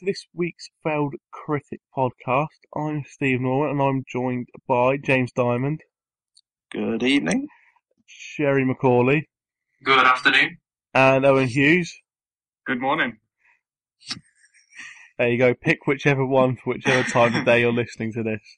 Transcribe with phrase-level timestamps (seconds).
[0.00, 2.46] Hello to this week's Failed Critic podcast.
[2.74, 5.82] I'm Steve Norman and I'm joined by James Diamond,
[6.70, 7.48] Good evening.
[8.36, 9.24] Gerry McAuley,
[9.84, 10.58] Good afternoon.
[10.94, 11.94] and Owen Hughes.
[12.66, 13.18] Good morning.
[15.18, 15.54] There you go.
[15.54, 18.56] Pick whichever one for whichever time of day you're listening to this.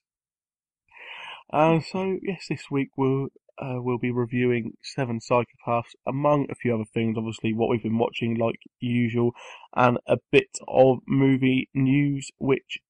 [1.53, 6.75] Uh, so yes, this week we'll uh, we'll be reviewing Seven Psychopaths, among a few
[6.75, 7.17] other things.
[7.17, 9.33] Obviously, what we've been watching, like usual,
[9.75, 12.81] and a bit of movie news, which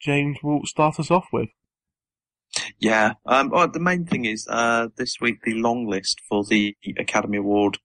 [0.00, 1.48] James will start us off with.
[2.78, 3.14] Yeah.
[3.26, 7.38] Um, well, the main thing is uh, this week the long list for the Academy
[7.38, 7.78] Award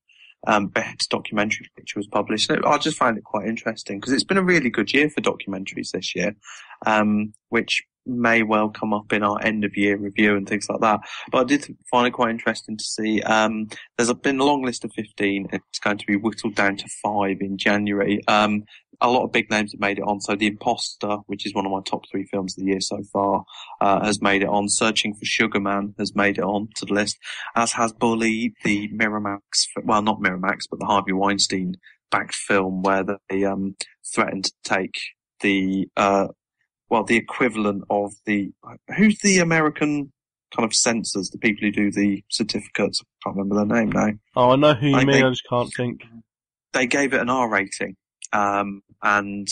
[0.46, 0.72] um,
[1.08, 2.50] Documentary Picture was published.
[2.50, 5.90] I just find it quite interesting because it's been a really good year for documentaries
[5.92, 6.34] this year,
[6.86, 10.80] um, which may well come up in our end of year review and things like
[10.80, 11.00] that.
[11.30, 13.20] But I did find it quite interesting to see.
[13.22, 15.48] Um, there's been a long list of 15.
[15.52, 18.20] It's going to be whittled down to five in January.
[18.26, 18.64] Um,
[19.00, 20.20] a lot of big names have made it on.
[20.20, 23.02] So The Imposter, which is one of my top three films of the year so
[23.12, 23.44] far,
[23.80, 24.68] uh, has made it on.
[24.68, 27.18] Searching for Sugar Man has made it on to the list,
[27.56, 29.40] as has Bully, the Miramax,
[29.84, 31.76] well, not Miramax, but the Harvey Weinstein
[32.10, 33.76] backed film where they, um,
[34.14, 34.98] threatened to take
[35.40, 36.28] the, uh,
[36.88, 38.50] well, the equivalent of the,
[38.96, 40.12] who's the American
[40.54, 43.00] kind of censors, the people who do the certificates?
[43.00, 45.24] I can't remember their name now Oh, I know who you I mean.
[45.24, 46.02] I just can't think.
[46.72, 47.94] they gave it an R rating,
[48.32, 49.48] um, and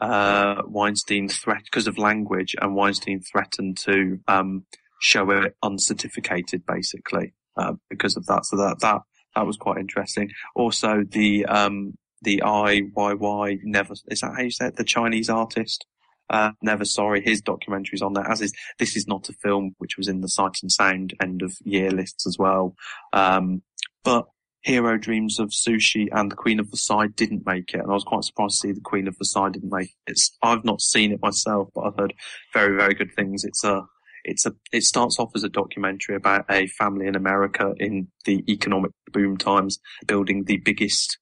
[0.00, 4.66] uh, Weinstein threat because of language, and Weinstein threatened to um,
[5.00, 8.44] show it uncertificated, basically, uh, because of that.
[8.46, 9.02] So that that
[9.34, 10.30] that was quite interesting.
[10.54, 14.76] Also, the um, the IYY never is that how you say it?
[14.76, 15.86] The Chinese artist.
[16.28, 19.96] Uh, Never Sorry, his documentary's on there, as is This Is Not a Film, which
[19.96, 22.74] was in the Sight and Sound end of year lists as well.
[23.12, 23.62] Um,
[24.02, 24.26] but
[24.66, 28.04] Jiro Dreams of Sushi and The Queen of Versailles didn't make it, and I was
[28.04, 30.10] quite surprised to see The Queen of Versailles didn't make it.
[30.12, 32.14] It's, I've not seen it myself, but I've heard
[32.52, 33.44] very, very good things.
[33.44, 33.82] It's a,
[34.24, 38.42] it's a, it starts off as a documentary about a family in America in the
[38.52, 41.18] economic boom times building the biggest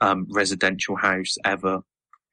[0.00, 1.82] um, residential house ever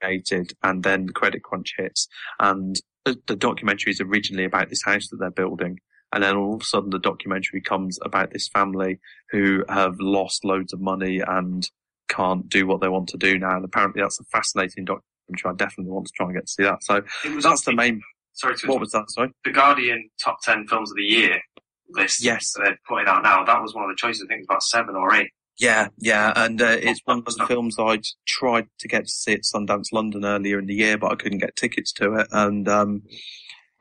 [0.02, 2.08] created, and then the credit crunch hits,
[2.40, 5.78] and the, the documentary is originally about this house that they're building.
[6.14, 9.00] And then all of a sudden the documentary comes about this family
[9.32, 11.70] who have lost loads of money and
[12.08, 13.58] can't do what they want to do now.
[13.58, 15.04] And apparently that's a fascinating documentary.
[15.46, 16.84] I definitely want to try and get to see that.
[16.84, 17.02] So
[17.34, 18.02] was that's the main.
[18.34, 19.10] Sorry to What was that?
[19.10, 19.32] Sorry.
[19.44, 21.42] the Guardian top ten films of the year
[21.90, 22.24] list.
[22.24, 22.54] Yes.
[22.54, 23.44] that they're putting out now.
[23.44, 24.22] That was one of the choices.
[24.24, 25.32] I think it was about seven or eight.
[25.60, 29.34] Yeah, yeah, and uh, it's one of the films I tried to get to see
[29.34, 32.28] at Sundance London earlier in the year, but I couldn't get tickets to it.
[32.32, 33.02] And um,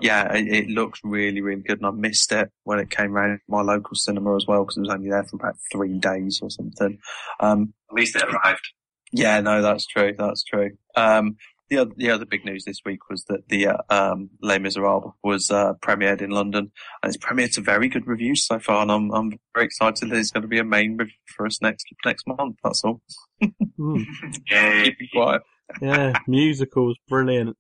[0.01, 3.41] yeah, it, it looks really, really good, and I missed it when it came round
[3.49, 6.51] my local cinema as well because it was only there for about three days or
[6.51, 6.99] something.
[7.41, 8.69] Um, At least it arrived.
[9.13, 10.15] Yeah, no, that's true.
[10.19, 10.73] That's true.
[10.97, 11.37] Um,
[11.69, 15.15] the other, the other big news this week was that the uh, um, Les Miserables
[15.25, 16.71] was uh, premiered in London,
[17.03, 18.83] and it's premiered to very good reviews so far.
[18.83, 21.61] And I'm I'm very excited that it's going to be a main review for us
[21.63, 22.57] next next month.
[22.63, 23.01] That's all.
[23.41, 24.95] Yay.
[24.99, 25.43] Keep quiet.
[25.81, 27.57] Yeah, musicals, brilliant.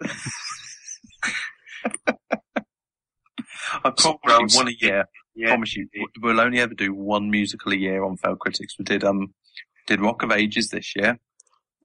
[3.84, 3.90] I
[4.22, 5.06] promise one a year.
[5.34, 5.48] Yeah.
[5.48, 5.88] promise you,
[6.22, 8.78] we'll only ever do one musical a year on Failed Critics.
[8.78, 9.34] We did um
[9.86, 11.18] did Rock of Ages this year,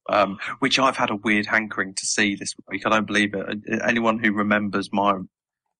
[0.07, 2.85] um, which I've had a weird hankering to see this week.
[2.85, 3.45] I don't believe it.
[3.71, 5.15] Uh, Anyone who remembers my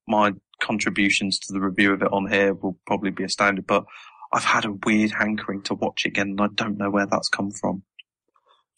[0.08, 3.68] my contributions to the review of it on here will probably be astounded.
[3.68, 3.86] But
[4.34, 7.30] I've had a weird hankering to watch it again, and I don't know where that's
[7.30, 7.84] come from.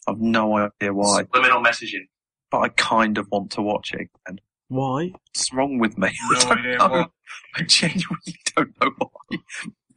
[0.08, 2.08] I've no idea why, Subliminal messaging.
[2.50, 4.40] but I kind of want to watch it again.
[4.72, 5.12] Why?
[5.12, 6.12] What's wrong with me?
[6.32, 6.88] No I don't idea know.
[6.90, 7.12] what.
[7.56, 9.38] I genuinely don't know why.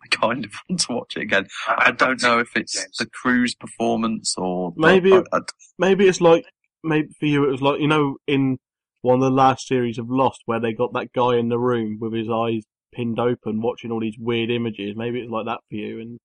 [0.02, 1.46] I kind of want to watch it again.
[1.68, 5.40] I don't know if it's the Cruise's performance or Maybe- I, I-
[5.78, 6.44] Maybe it's like
[6.82, 8.58] maybe for you it was like you know in
[9.02, 11.98] one of the last series of Lost where they got that guy in the room
[12.00, 12.62] with his eyes
[12.92, 14.94] pinned open, watching all these weird images.
[14.96, 16.00] Maybe it's like that for you.
[16.00, 16.18] And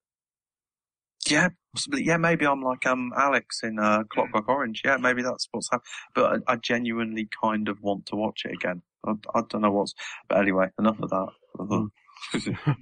[1.29, 2.03] Yeah, possibly.
[2.03, 4.81] Yeah, maybe I'm like um Alex in uh, Clockwork Orange.
[4.83, 5.87] Yeah, maybe that's what's happened.
[6.15, 8.81] But I, I genuinely kind of want to watch it again.
[9.05, 9.93] I, I don't know what's.
[10.27, 11.89] But anyway, enough of that.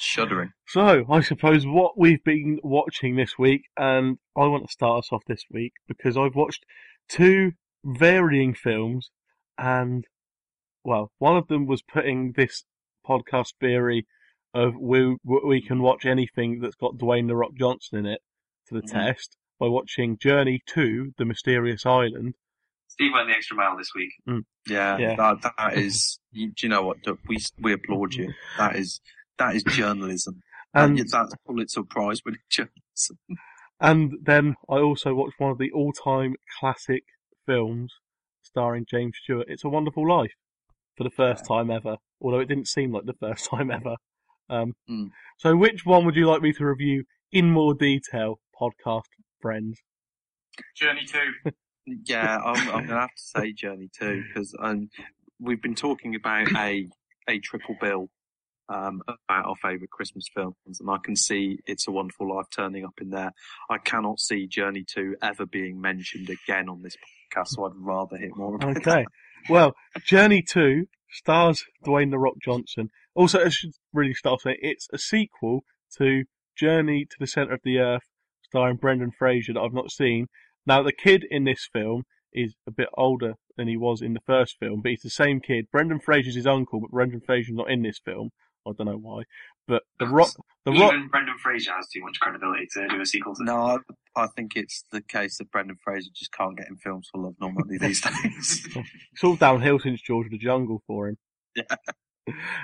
[0.00, 0.52] Shuddering.
[0.68, 5.08] so I suppose what we've been watching this week, and I want to start us
[5.10, 6.64] off this week because I've watched
[7.08, 7.52] two
[7.84, 9.10] varying films,
[9.56, 10.06] and
[10.84, 12.64] well, one of them was putting this
[13.06, 14.06] podcast theory
[14.54, 18.20] of we we can watch anything that's got Dwayne the Rock Johnson in it
[18.68, 18.92] to the Mhm.
[18.92, 22.34] test by watching Journey to the Mysterious Island.
[22.88, 24.12] Steve went the extra mile this week.
[24.68, 25.16] Yeah, Yeah.
[25.16, 26.18] that that is.
[26.32, 27.02] You, do you know what?
[27.02, 27.18] Doug?
[27.28, 28.32] We we applaud you.
[28.56, 29.00] That is
[29.38, 30.40] that is journalism.
[30.74, 33.18] And And that's Pulitzer Prize winning journalism.
[33.80, 37.04] And then I also watched one of the all-time classic
[37.46, 37.94] films
[38.42, 39.46] starring James Stewart.
[39.48, 40.34] It's a Wonderful Life
[40.96, 43.96] for the first time ever, although it didn't seem like the first time ever.
[44.50, 45.10] Um, Mm.
[45.36, 49.04] So, which one would you like me to review in more detail, podcast
[49.40, 49.78] friends?
[50.76, 51.52] Journey 2.
[52.04, 54.90] Yeah, I'm, I'm gonna have to say Journey Two because um,
[55.40, 56.86] we've been talking about a
[57.28, 58.10] a triple bill
[58.68, 62.84] um, about our favourite Christmas films, and I can see It's a Wonderful Life turning
[62.84, 63.32] up in there.
[63.70, 66.96] I cannot see Journey two ever being mentioned again on this
[67.34, 68.86] podcast, so I'd rather hear more about that.
[68.86, 69.04] Okay.
[69.48, 69.74] well,
[70.04, 72.90] Journey 2 stars Dwayne The Rock Johnson.
[73.14, 75.64] Also, I should really start saying it's a sequel
[75.96, 76.24] to
[76.54, 78.04] Journey to the Centre of the Earth,
[78.50, 80.26] starring Brendan Fraser, that I've not seen.
[80.66, 84.20] Now, the kid in this film is a bit older than he was in the
[84.26, 85.66] first film, but he's the same kid.
[85.72, 88.30] Brendan Fraser's his uncle, but Brendan Fraser's not in this film.
[88.66, 89.22] I don't know why.
[89.66, 90.30] But The Rock,
[90.64, 93.56] The Even Rock, Brendan Fraser has too much credibility to do a sequel to No,
[94.16, 97.20] I, I think it's the case that Brendan Fraser just can't get in films for
[97.22, 98.68] love nor money these days.
[99.12, 101.16] it's all downhill since George of the Jungle for him.
[101.56, 101.64] Yeah.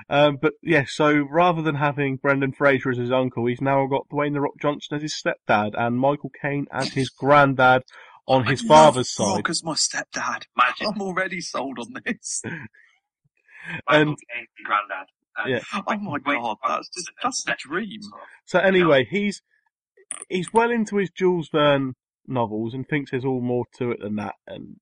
[0.09, 4.09] Um, but yeah, so rather than having Brendan Fraser as his uncle, he's now got
[4.09, 7.83] Dwayne the Rock Johnson as his stepdad and Michael Caine as his granddad
[8.27, 9.37] on his I father's love side.
[9.37, 10.45] Rock as my stepdad.
[10.57, 10.87] Magic.
[10.89, 12.43] I'm already sold on this.
[13.89, 15.07] And- Michael Caine, Grandad.
[15.37, 15.61] And Yeah.
[15.73, 18.01] Oh my Wait, god, that's just that's a dream.
[18.45, 19.43] So anyway, he's
[20.29, 21.95] he's well into his Jules Verne
[22.27, 24.77] novels and thinks there's all more to it than that, and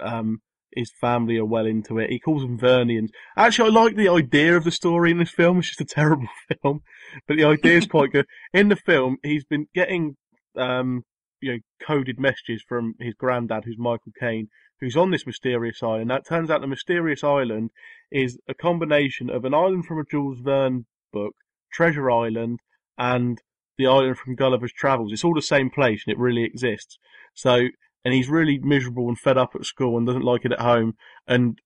[0.00, 0.40] um,
[0.74, 2.10] his family are well into it.
[2.10, 3.10] He calls them Vernians.
[3.36, 5.58] Actually, I like the idea of the story in this film.
[5.58, 6.28] It's just a terrible
[6.62, 6.82] film,
[7.26, 8.26] but the idea is quite good.
[8.52, 10.16] In the film, he's been getting
[10.56, 11.04] um,
[11.40, 14.48] you know coded messages from his granddad, who's Michael Caine,
[14.80, 16.08] who's on this mysterious island.
[16.08, 17.70] Now, it turns out the mysterious island
[18.10, 21.34] is a combination of an island from a Jules Verne book,
[21.72, 22.60] Treasure Island,
[22.98, 23.40] and
[23.78, 25.12] the island from Gulliver's Travels.
[25.12, 26.98] It's all the same place and it really exists.
[27.34, 27.68] So,
[28.04, 30.94] and he's really miserable and fed up at school and doesn't like it at home.
[31.26, 31.58] And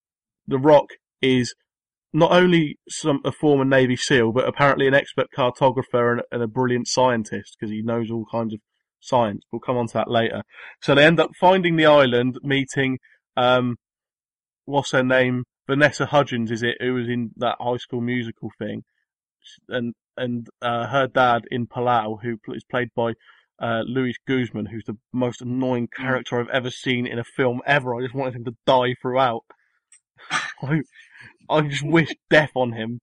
[0.46, 0.90] The Rock
[1.22, 1.54] is
[2.12, 6.46] not only some a former Navy SEAL, but apparently an expert cartographer and, and a
[6.46, 8.60] brilliant scientist because he knows all kinds of
[9.00, 9.44] science.
[9.50, 10.42] We'll come on to that later.
[10.80, 12.98] So they end up finding the island, meeting,
[13.36, 13.76] um,
[14.64, 15.44] what's her name?
[15.66, 16.76] Vanessa Hudgens, is it?
[16.80, 18.84] Who was in that High School Musical thing,
[19.68, 23.14] and and uh, her dad in Palau, who is played by
[23.60, 27.94] uh, Luis Guzman, who's the most annoying character I've ever seen in a film ever.
[27.94, 29.42] I just wanted him to die throughout.
[30.30, 30.80] I,
[31.48, 33.00] I just wish death on him.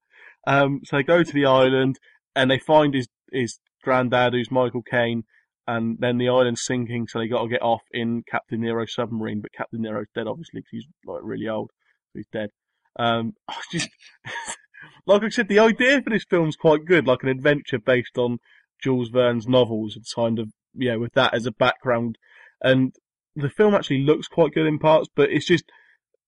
[0.48, 2.00] Um, so they go to the island
[2.36, 5.24] and they find his his granddad, who's Michael Caine,
[5.68, 9.42] and then the island's sinking, so they got to get off in Captain Nemo's submarine.
[9.42, 11.70] But Captain Nemo's dead, obviously, because he's like really old.
[12.14, 12.50] He's dead.
[12.98, 13.90] Um, I just
[15.06, 18.40] like I said, the idea for this film's quite good, like an adventure based on
[18.82, 22.18] Jules Verne's novels, and kind of you know with that as a background.
[22.62, 22.94] And
[23.36, 25.66] the film actually looks quite good in parts, but it's just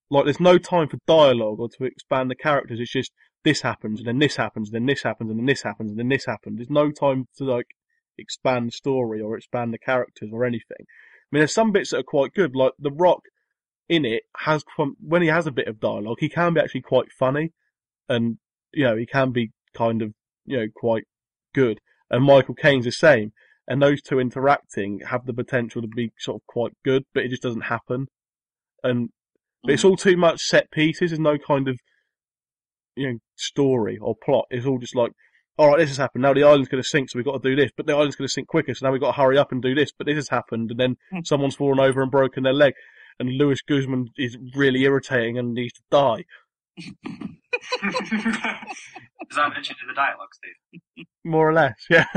[0.09, 2.79] like there's no time for dialogue or to expand the characters.
[2.79, 3.11] It's just
[3.43, 5.99] this happens and then this happens and then this happens and then this happens and
[5.99, 6.57] then this happens.
[6.57, 7.67] There's no time to like
[8.17, 10.77] expand the story or expand the characters or anything.
[10.79, 13.23] I mean, there's some bits that are quite good, like The Rock
[13.89, 14.63] in it has
[14.99, 17.51] when he has a bit of dialogue, he can be actually quite funny,
[18.07, 18.37] and
[18.73, 20.13] you know he can be kind of
[20.45, 21.03] you know quite
[21.53, 21.79] good.
[22.09, 23.31] And Michael Caine's the same,
[23.67, 27.29] and those two interacting have the potential to be sort of quite good, but it
[27.29, 28.07] just doesn't happen.
[28.83, 29.09] And
[29.63, 31.11] but it's all too much set pieces.
[31.11, 31.77] There's no kind of
[32.95, 34.45] you know story or plot.
[34.51, 35.11] It's all just like,
[35.57, 36.21] all right, this has happened.
[36.21, 37.71] Now the island's going to sink, so we've got to do this.
[37.75, 39.61] But the island's going to sink quicker, so now we've got to hurry up and
[39.61, 39.91] do this.
[39.97, 41.19] But this has happened, and then Hmm.
[41.23, 42.73] someone's fallen over and broken their leg.
[43.19, 46.25] And Luis Guzman is really irritating and needs to die.
[49.29, 51.05] Is that mentioned in the dialogue, Steve?
[51.25, 52.05] More or less, yeah.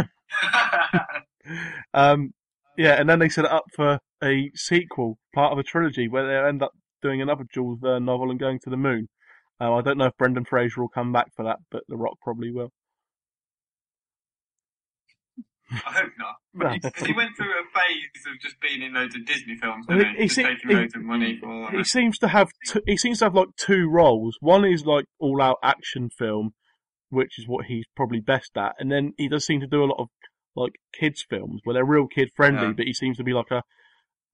[1.95, 2.33] Um,
[2.77, 6.27] Yeah, and then they set it up for a sequel, part of a trilogy, where
[6.27, 6.73] they end up
[7.03, 9.09] doing another Jules Verne novel and going to the moon.
[9.61, 12.17] Uh, I don't know if Brendan Fraser will come back for that, but The Rock
[12.23, 12.73] probably will.
[15.71, 16.35] I hope not.
[17.07, 20.23] He went through a phase of just being in loads of Disney films, didn't he?
[20.23, 22.49] he se- taking he- loads of money for He seems to have
[22.87, 24.37] he seems to have like two roles.
[24.41, 26.53] One is like all out action film,
[27.11, 29.87] which is what he's probably best at, and then he does seem to do a
[29.87, 30.09] lot of
[30.55, 32.73] like kids films where they're real kid friendly, Yeah.
[32.77, 33.63] but he seems to be like a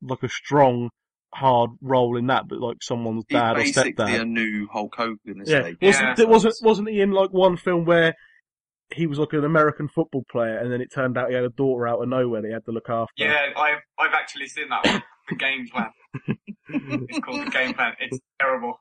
[0.00, 0.90] like a strong
[1.34, 4.20] hard role in that, but like someone's dad or basically stepdad.
[4.20, 6.14] a new Hulk Hogan, Yeah, wasn't Yeah.
[6.18, 8.14] it wasn't wasn't he in like one film where
[8.94, 11.48] he was like an American football player, and then it turned out he had a
[11.48, 13.12] daughter out of nowhere that he had to look after.
[13.16, 15.02] Yeah, I've I've actually seen that one.
[15.28, 15.90] The game plan.
[16.68, 17.94] It's called the game plan.
[18.00, 18.74] It's terrible.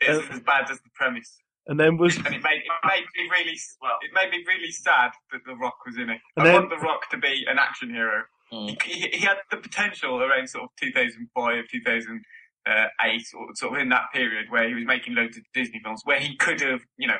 [0.00, 1.38] It's Uh, as bad as the premise,
[1.70, 3.96] And then was and it made it made me really well.
[4.02, 6.20] It made me really sad that The Rock was in it.
[6.36, 8.24] And I then- want The Rock to be an action hero.
[8.52, 8.82] Mm.
[8.82, 14.06] He, he had the potential around sort of 2005, 2008, or sort of in that
[14.12, 17.18] period where he was making loads of Disney films, where he could have, you know,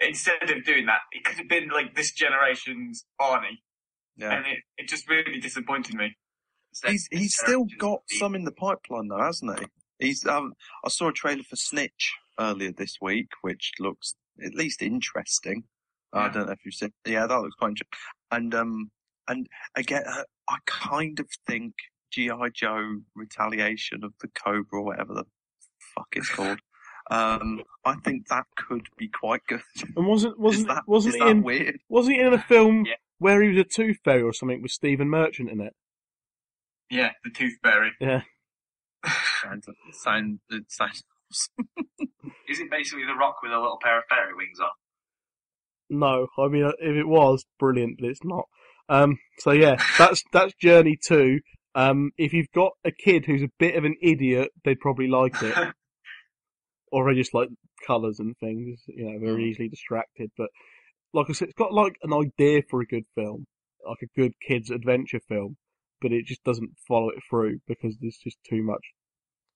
[0.00, 3.60] instead of doing that, it could have been like this generation's Arnie,
[4.16, 4.32] Yeah.
[4.36, 6.16] and it, it just really disappointed me.
[6.84, 9.66] He's he's still got some in the pipeline though, hasn't he?
[9.98, 10.52] He's um
[10.84, 14.14] I saw a trailer for Snitch earlier this week, which looks
[14.44, 15.64] at least interesting.
[16.12, 16.92] I don't know if you've seen.
[17.06, 17.98] Yeah, that looks quite interesting.
[18.30, 18.90] And um
[19.28, 21.74] and again, uh, I kind of think
[22.12, 25.24] GI Joe Retaliation of the Cobra or whatever the
[25.94, 26.58] fuck it's called.
[27.08, 29.62] Um, I think that could be quite good.
[29.96, 31.78] and wasn't wasn't that, wasn't is he that in weird?
[31.88, 32.94] wasn't he in a film Yeah.
[33.18, 35.72] where he was a tooth fairy or something with Stephen Merchant in it?
[36.90, 37.92] Yeah, the Tooth Fairy.
[38.00, 38.22] Yeah.
[39.40, 40.64] Sound, sound, it
[42.48, 44.70] Is it basically The Rock with a little pair of fairy wings on?
[45.88, 48.44] No, I mean if it was brilliant, but it's not.
[48.88, 51.40] Um, so yeah, that's that's Journey Two.
[51.74, 55.40] Um, if you've got a kid who's a bit of an idiot, they'd probably like
[55.42, 55.54] it,
[56.92, 57.48] or they just like
[57.86, 58.80] colours and things.
[58.88, 59.46] You know, very Mm.
[59.48, 60.30] easily distracted.
[60.36, 60.48] But
[61.12, 63.44] like I said, it's got like an idea for a good film,
[63.86, 65.56] like a good kids adventure film,
[66.00, 68.82] but it just doesn't follow it through because there's just too much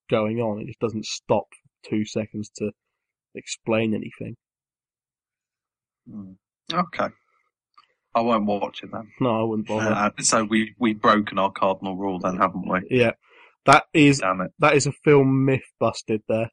[0.09, 0.59] going on.
[0.61, 1.45] It just doesn't stop
[1.87, 2.71] two seconds to
[3.35, 4.35] explain anything.
[6.09, 6.33] Hmm.
[6.71, 7.07] Okay.
[8.13, 9.09] I won't watch it then.
[9.19, 9.91] No, I wouldn't bother.
[9.91, 12.81] Uh, so we we've broken our cardinal rule then, haven't we?
[12.89, 13.11] Yeah,
[13.65, 14.51] that is Damn it.
[14.59, 16.49] that is a film myth busted there.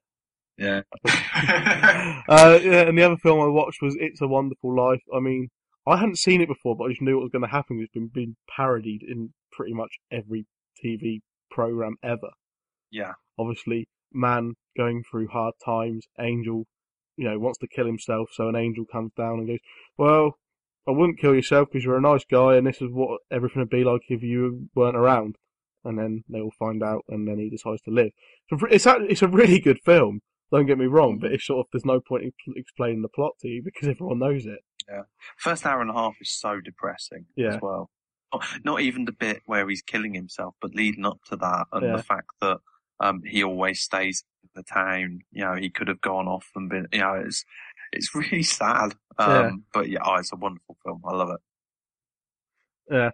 [0.56, 0.82] Yeah.
[2.28, 5.00] Uh, yeah, and the other film I watched was It's a Wonderful Life.
[5.14, 5.48] I mean,
[5.86, 7.80] I hadn't seen it before, but I just knew what was going to happen.
[7.80, 10.44] It's been been parodied in pretty much every
[10.84, 11.20] TV
[11.50, 12.28] program ever.
[12.90, 13.12] Yeah.
[13.38, 16.66] Obviously, man going through hard times, angel,
[17.16, 19.58] you know, wants to kill himself, so an angel comes down and goes,
[19.96, 20.38] "Well,
[20.86, 23.70] I wouldn't kill yourself because you're a nice guy, and this is what everything would
[23.70, 25.36] be like if you weren't around."
[25.84, 28.10] And then they all find out, and then he decides to live.
[28.50, 30.20] So it's a, it's a really good film.
[30.50, 33.32] Don't get me wrong, but it's sort of there's no point in explaining the plot
[33.40, 34.60] to you because everyone knows it.
[34.88, 35.02] Yeah,
[35.36, 37.56] First hour and a half is so depressing Yeah.
[37.56, 37.90] as well.
[38.32, 41.84] Not, not even the bit where he's killing himself, but leading up to that and
[41.84, 41.96] Yeah.
[41.96, 42.58] the fact that
[43.00, 45.20] um he always stays in the town.
[45.32, 46.86] You know, he could have gone off and been.
[46.92, 47.44] You know, it's
[47.92, 48.94] it's really sad.
[49.18, 49.50] Um, Yeah.
[49.72, 51.02] but yeah, oh, it's a wonderful film.
[51.06, 51.40] I love it.
[52.90, 53.10] Yeah,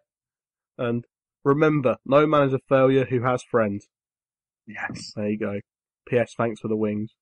[0.78, 1.04] and
[1.44, 3.88] remember, no man is a failure who has friends.
[4.66, 5.12] Yes.
[5.14, 5.60] There you go.
[6.08, 6.34] P.S.
[6.36, 7.12] Thanks for the wings.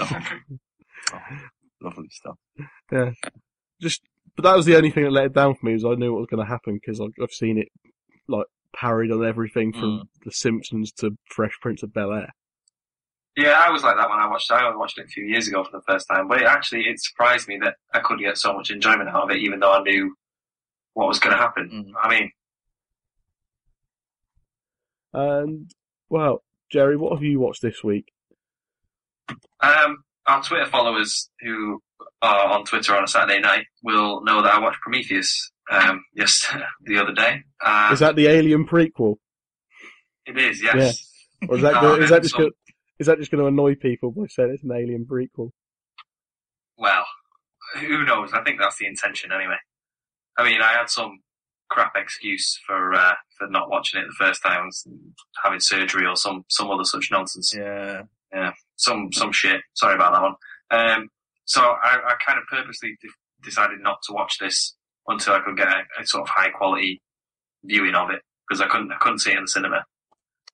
[0.00, 0.08] Oh,
[1.14, 1.18] oh,
[1.82, 2.36] lovely stuff.
[2.92, 3.10] Yeah.
[3.80, 4.02] Just,
[4.36, 5.72] but that was the only thing that let it down for me.
[5.74, 7.68] Was I knew what was going to happen because I've, I've seen it
[8.28, 12.30] like parried on everything from The Simpsons to Fresh Prince of Bel Air.
[13.36, 14.54] Yeah, I was like that when I watched it.
[14.54, 17.00] I watched it a few years ago for the first time, but it actually it
[17.00, 19.82] surprised me that I could get so much enjoyment out of it, even though I
[19.82, 20.14] knew
[20.94, 21.70] what was going to happen.
[21.72, 21.92] Mm.
[22.02, 22.30] I mean,
[25.12, 25.70] And
[26.08, 28.12] well, Gerry, what have you watched this week?
[29.60, 31.80] um, our Twitter followers who
[32.22, 36.46] are on Twitter on a Saturday night will know that I watched Prometheus um, yes
[36.84, 37.42] the other day.
[37.64, 39.16] Um, Is that the Alien prequel,
[40.26, 40.62] it is?
[40.62, 41.08] Yes.
[41.48, 42.50] or is that No, is that just some- go-
[42.98, 45.52] is that just going to annoy people by saying it's an Alien prequel?
[46.76, 47.04] Well,
[47.76, 48.32] who knows?
[48.34, 49.56] I think that's the intention anyway.
[50.36, 51.20] I mean, I had some
[51.70, 54.68] crap excuse for uh, for not watching it the first time,
[55.42, 57.54] having surgery or some some other such nonsense.
[57.56, 58.02] Yeah.
[58.76, 59.60] Some some shit.
[59.74, 60.34] Sorry about that one.
[60.70, 61.08] Um,
[61.44, 63.08] so I, I kind of purposely de-
[63.44, 64.76] decided not to watch this
[65.08, 67.02] until I could get a, a sort of high quality
[67.64, 69.84] viewing of it because I couldn't I couldn't see it in the cinema.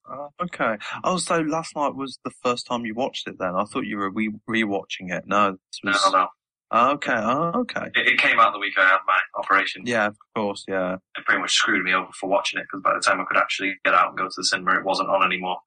[0.08, 0.76] Oh, okay.
[1.02, 3.54] Oh, so last night was the first time you watched it then?
[3.56, 5.24] I thought you were re- rewatching it.
[5.26, 6.28] No, was, no, no.
[6.72, 7.90] Okay, oh, okay.
[7.94, 9.82] It, it came out the week I had my operation.
[9.84, 10.96] Yeah, of course, yeah.
[11.16, 13.36] It pretty much screwed me over for watching it because by the time I could
[13.36, 15.58] actually get out and go to the cinema, it wasn't on anymore.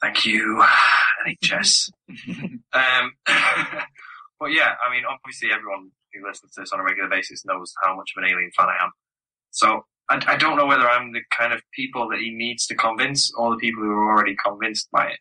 [0.00, 0.64] Thank you,
[1.26, 1.90] NHS.
[2.72, 3.12] um,
[4.40, 7.72] but yeah, I mean, obviously everyone who listens to this on a regular basis knows
[7.82, 8.90] how much of an Alien fan I am.
[9.50, 12.74] So I, I don't know whether I'm the kind of people that he needs to
[12.74, 15.18] convince or the people who are already convinced by it.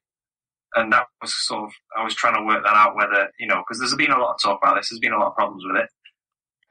[0.76, 3.62] And that was sort of, I was trying to work that out whether, you know,
[3.62, 5.64] because there's been a lot of talk about this, there's been a lot of problems
[5.66, 5.90] with it.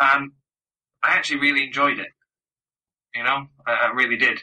[0.00, 0.32] And
[1.02, 2.08] I actually really enjoyed it.
[3.14, 4.40] You know, I, I really did.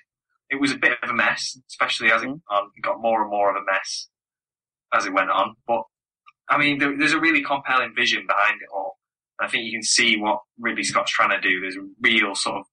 [0.50, 2.32] It was a bit of a mess, especially as it mm-hmm.
[2.32, 2.70] went on.
[2.76, 4.10] It got more and more of a mess
[4.94, 5.56] as it went on.
[5.68, 5.82] But,
[6.50, 8.97] I mean, there, there's a really compelling vision behind it all.
[9.40, 11.62] I think you can see what Ridley Scott's trying to do.
[11.62, 12.66] There's a real sort of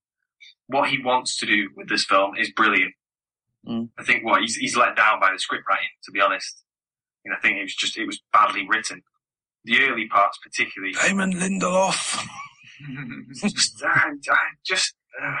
[0.67, 2.93] what he wants to do with this film is brilliant.
[3.67, 3.89] Mm.
[3.99, 6.63] I think what he's, he's let down by the script writing, to be honest.
[7.23, 9.01] And I think it was just it was badly written.
[9.63, 12.23] The early parts, particularly, Damon Lindelof.
[13.41, 14.09] just, uh,
[14.65, 14.93] just
[15.23, 15.35] uh,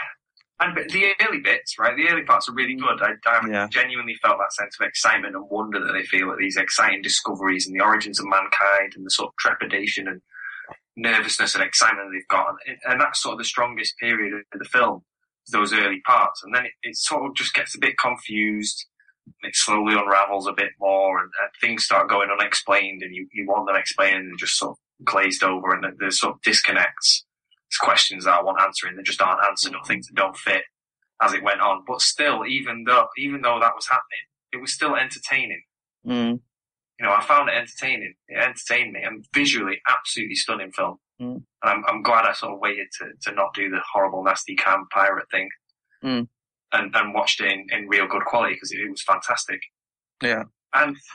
[0.61, 1.95] and the early bits, right?
[1.95, 3.01] The early parts are really good.
[3.01, 3.67] I, I Yeah.
[3.69, 7.67] genuinely felt that sense of excitement and wonder that they feel at these exciting discoveries
[7.67, 10.21] and the origins of mankind and the sort of trepidation and
[10.95, 12.55] nervousness and excitement they've got.
[12.85, 15.03] And, that's sort of the strongest period of the film,
[15.51, 16.41] those early parts.
[16.43, 18.85] And then it, it sort of just gets a bit confused.
[19.41, 23.45] It slowly unravels a bit more and, and things start going unexplained and you, you
[23.47, 27.25] want them explained and just sort of glazed over and there's sort of disconnects.
[27.81, 30.61] Questions that I want answering that just aren't answered or things that don't fit
[31.21, 31.83] as it went on.
[31.85, 35.61] But still, even though, even though that was happening, it was still entertaining
[36.05, 36.39] Mm.
[36.99, 38.13] You know, I found it entertaining.
[38.27, 40.97] It entertained me and visually absolutely stunning film.
[41.21, 41.35] Mm.
[41.35, 44.55] And I'm, I'm glad I sort of waited to, to not do the horrible, nasty
[44.55, 45.49] cam pirate thing
[46.03, 46.27] Mm.
[46.71, 49.59] and, and watched it in, in real good quality because it, it was fantastic.
[50.21, 50.43] Yeah.
[50.73, 50.95] And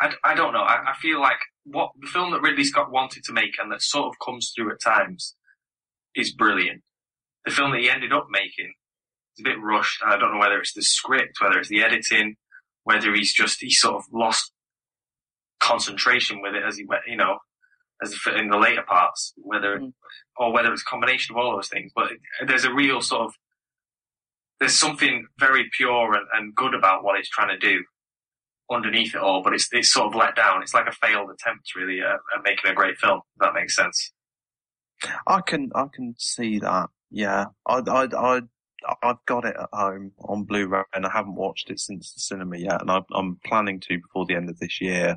[0.00, 0.60] I, I don't know.
[0.62, 3.82] I, I feel like what the film that Ridley Scott wanted to make and that
[3.82, 5.34] sort of comes through at times
[6.14, 6.82] is brilliant.
[7.44, 8.72] The film that he ended up making
[9.36, 10.02] is a bit rushed.
[10.04, 12.36] I don't know whether it's the script, whether it's the editing,
[12.86, 14.52] whether he's just, he sort of lost
[15.58, 17.38] concentration with it as he went, you know,
[18.00, 19.92] as in the later parts, whether, Mm.
[20.36, 21.90] or whether it's a combination of all those things.
[21.94, 22.12] But
[22.46, 23.34] there's a real sort of,
[24.60, 27.82] there's something very pure and, and good about what it's trying to do
[28.70, 30.62] underneath it all, but it's, it's sort of let down.
[30.62, 33.74] It's like a failed attempt really at, at making a great film, if that makes
[33.74, 34.12] sense.
[35.26, 36.88] I can I can see that.
[37.10, 38.40] Yeah, I I I
[39.02, 42.58] I've got it at home on Blu-ray, and I haven't watched it since the cinema
[42.58, 45.16] yet, and I'm planning to before the end of this year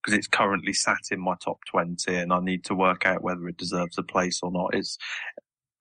[0.00, 3.46] because it's currently sat in my top twenty, and I need to work out whether
[3.48, 4.74] it deserves a place or not.
[4.74, 4.98] It's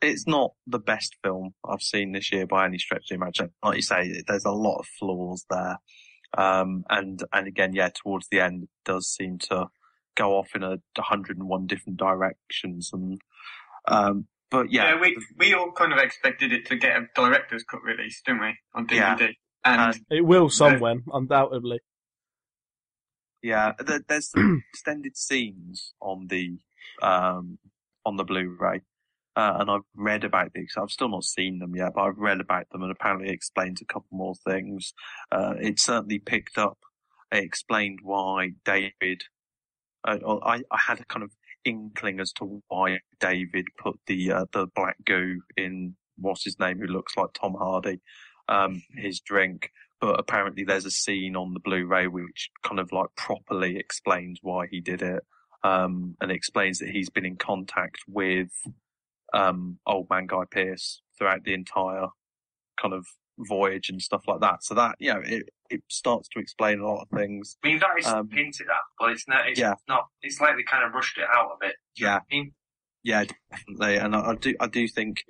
[0.02, 3.54] it's not the best film I've seen this year by any stretch of the imagination.
[3.64, 5.78] Like you say, there's a lot of flaws there,
[6.38, 9.68] um, and and again, yeah, towards the end, it does seem to
[10.16, 13.22] go off in a 101 different directions and
[13.88, 17.64] um but yeah, Yeah, we we all kind of expected it to get a director's
[17.64, 19.16] cut release, didn't we, on Yeah.
[19.16, 19.34] DVD?
[19.66, 21.80] And And- It will somewhere, undoubtedly.
[23.42, 26.58] yeah there, there's some extended scenes on the
[27.02, 27.60] um
[28.06, 28.82] on the blu-ray
[29.36, 30.74] uh, and I've read about these.
[30.76, 33.80] I've still not seen them yet, but I've read about them and apparently it explains
[33.82, 34.94] a couple more things.
[35.32, 36.80] Uh, it certainly picked up.
[37.32, 39.22] It explained why David.
[40.04, 41.30] Uh, I, I had a kind of
[41.68, 46.80] inkling as to why David put the uh, the black goo in what's his name,
[46.80, 48.00] who looks like Tom Hardy,
[48.48, 49.70] um, his drink.
[50.00, 54.68] But apparently, there's a scene on the Blu-ray which kind of like properly explains why
[54.68, 55.24] he did it,
[55.64, 58.50] um, and explains that he's been in contact with
[59.34, 62.08] um, old man Guy Pearce throughout the entire
[62.80, 63.06] kind of
[63.40, 64.64] voyage and stuff like that.
[64.64, 67.58] So that you know, it it starts to explain a lot of things.
[67.64, 69.74] I mean, that is Um, hinted at, but it's not, it's yeah.
[69.88, 71.76] not, it's like they kind of rushed it out a bit.
[71.96, 72.18] Do you know Yeah.
[72.20, 72.52] I mean?
[73.04, 73.96] Yeah, definitely.
[73.98, 75.24] And I, I do, I do think,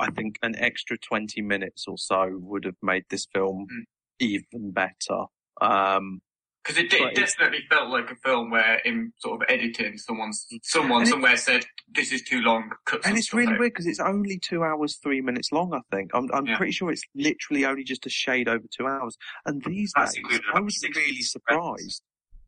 [0.00, 3.84] I think an extra 20 minutes or so would have made this film Mm.
[4.18, 5.26] even better.
[5.60, 6.20] Um,
[6.64, 11.04] because it, it definitely felt like a film where, in sort of editing, someone's someone
[11.04, 12.70] somewhere said, "This is too long."
[13.04, 16.12] And it's really out." weird because it's only two hours, three minutes long, I think.
[16.14, 16.56] I'm, I'm Yeah.
[16.56, 19.16] pretty sure it's literally only just a shade over two hours.
[19.44, 22.02] And these That's days, I was really surprised.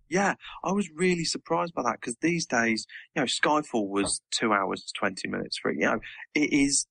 [0.08, 4.52] Yeah, I was really surprised by that because these days, you know, Skyfall was two
[4.52, 5.78] hours, 20 minutes for it.
[5.80, 6.00] You know,
[6.34, 6.86] it is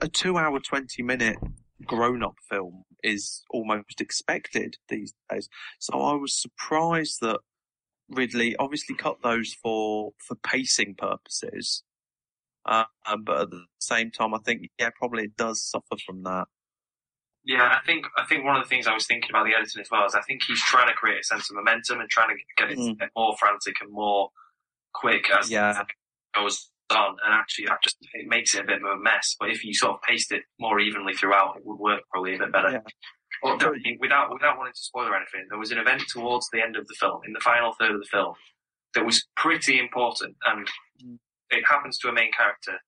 [0.00, 1.38] a two hour, 20 minute
[1.86, 5.48] grown up film is almost expected these days.
[5.78, 7.40] So I was surprised that
[8.08, 11.82] Ridley obviously cut those for, for pacing purposes.
[12.64, 12.84] Uh,
[13.24, 16.46] but at the same time, I think, yeah, probably it does suffer from that.
[17.44, 19.80] Yeah, I think I think one of the things I was thinking about the editing
[19.80, 22.36] as well is I think he's trying to create a sense of momentum and trying
[22.36, 23.08] to get it Mm.
[23.16, 24.30] more frantic and more
[24.92, 25.80] quick as Yeah.
[25.80, 25.86] it
[26.34, 29.36] goes on, and actually that just it makes it a bit of a mess.
[29.38, 32.38] But if you sort of paste it more evenly throughout, it would work probably a
[32.38, 32.70] bit better.
[32.72, 32.80] Yeah.
[33.42, 36.62] But I mean, without without wanting to spoil anything, there was an event towards the
[36.62, 38.34] end of the film, in the final third of the film,
[38.94, 40.66] that was pretty important, and
[41.50, 42.78] it happens to a main character,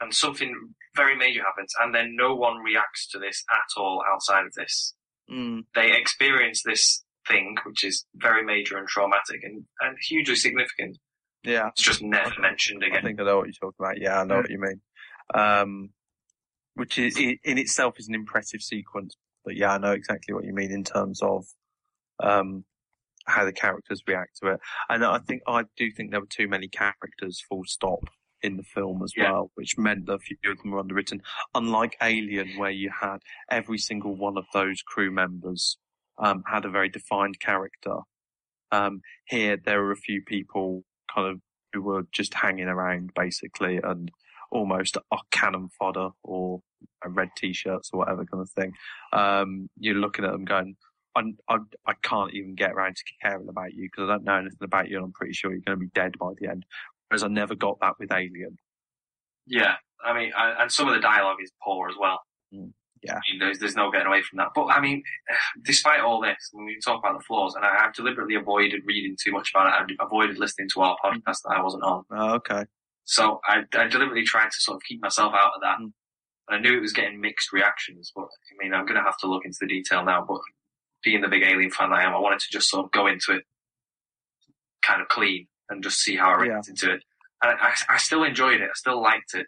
[0.00, 0.52] and something
[0.94, 4.94] very major happens, and then no one reacts to this at all outside of this.
[5.30, 10.98] Mm, They experience this thing, which is very major and traumatic and, and hugely significant.
[11.46, 11.68] Yeah.
[11.68, 12.98] It's just never mentioned again.
[12.98, 14.00] I think I know what you're talking about.
[14.00, 14.80] Yeah, I know what you mean.
[15.34, 15.90] Um,
[16.74, 19.16] which is in itself is an impressive sequence.
[19.44, 21.46] But yeah, I know exactly what you mean in terms of
[22.22, 22.64] um,
[23.26, 24.60] how the characters react to it.
[24.88, 28.00] And I think I do think there were too many characters, full stop,
[28.42, 29.32] in the film as Yeah.
[29.32, 31.22] well, which meant that a few of them were underwritten.
[31.54, 33.18] Unlike Alien, where you had
[33.50, 35.78] every single one of those crew members
[36.18, 37.96] um, had a very defined character.
[38.72, 41.40] Um, here, there are a few people kind of
[41.72, 44.10] who were just hanging around basically and
[44.50, 46.60] almost are cannon fodder or
[47.04, 48.72] red t-shirts or whatever kind of thing.
[49.12, 50.76] Um, you're looking at them going,
[51.14, 54.36] I, I, I can't even get around to caring about you because I don't know
[54.36, 56.64] anything about you and I'm pretty sure you're going to be dead by the end.
[57.08, 58.58] Whereas I never got that with Alien.
[59.46, 62.20] Yeah, I mean, I, and some of the dialogue is poor as well.
[62.52, 63.14] Mm, yeah.
[63.16, 64.48] I mean, there's there's no getting away from that.
[64.54, 65.02] But I mean,
[65.62, 69.16] despite all this, when we talk about the flaws, and I, I've deliberately avoided reading
[69.22, 69.96] too much about it.
[70.00, 72.04] I avoided listening to our podcast that I wasn't on.
[72.10, 72.64] Oh, okay.
[73.04, 75.78] So I, I deliberately tried to sort of keep myself out of that.
[75.78, 75.92] Mm.
[76.48, 79.18] And I knew it was getting mixed reactions, but I mean, I'm going to have
[79.18, 80.24] to look into the detail now.
[80.26, 80.40] But
[81.04, 83.32] being the big alien fan I am, I wanted to just sort of go into
[83.32, 83.42] it
[84.82, 86.50] kind of clean and just see how I Yeah.
[86.52, 87.02] reacted to it.
[87.42, 88.70] And I, I still enjoyed it.
[88.70, 89.46] I still liked it.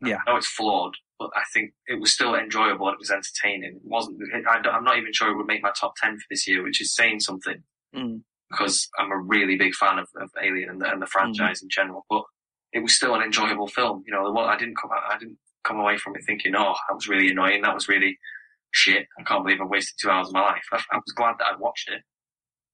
[0.00, 0.18] Yeah.
[0.26, 3.76] I know it's flawed, but I think it was still enjoyable and it was entertaining.
[3.76, 6.46] It wasn't, I, I'm not even sure it would make my top 10 for this
[6.48, 7.62] year, which is saying something
[7.94, 8.22] Mm.
[8.50, 11.68] because I'm a really big fan of, of Alien and the, and the franchise in
[11.68, 12.04] general.
[12.10, 12.24] But
[12.72, 14.02] it was still an enjoyable film.
[14.04, 16.74] You know, what I didn't come out, I didn't come away from it thinking, oh,
[16.88, 17.62] that was really annoying.
[17.62, 18.18] That was really
[18.72, 19.06] shit.
[19.16, 20.64] I can't believe I wasted two hours of my life.
[20.72, 22.02] I, I was glad that I'd watched it.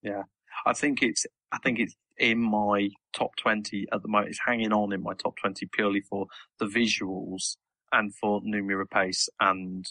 [0.03, 0.23] Yeah,
[0.65, 4.31] I think it's I think it's in my top twenty at the moment.
[4.31, 6.27] It's hanging on in my top twenty purely for
[6.59, 7.57] the visuals
[7.93, 9.87] and for Noomi Rapace and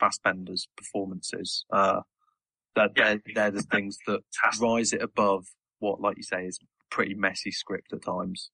[0.00, 1.64] Fassbender's performances.
[1.72, 2.00] Uh,
[2.74, 3.04] that Yeah.
[3.24, 4.20] they're, they're the things that
[4.60, 5.46] rise it above
[5.78, 8.50] what, like you say, is a pretty messy script at times.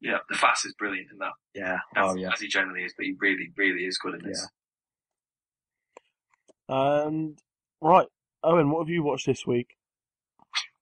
[0.00, 1.32] Yeah, the Fast is brilliant in that.
[1.54, 1.78] Yeah.
[1.96, 2.30] As, Oh yeah.
[2.34, 4.46] as he generally is, but he really, really is good in this.
[6.68, 7.38] And
[7.80, 8.06] right,
[8.42, 9.76] Owen, what have you watched this week?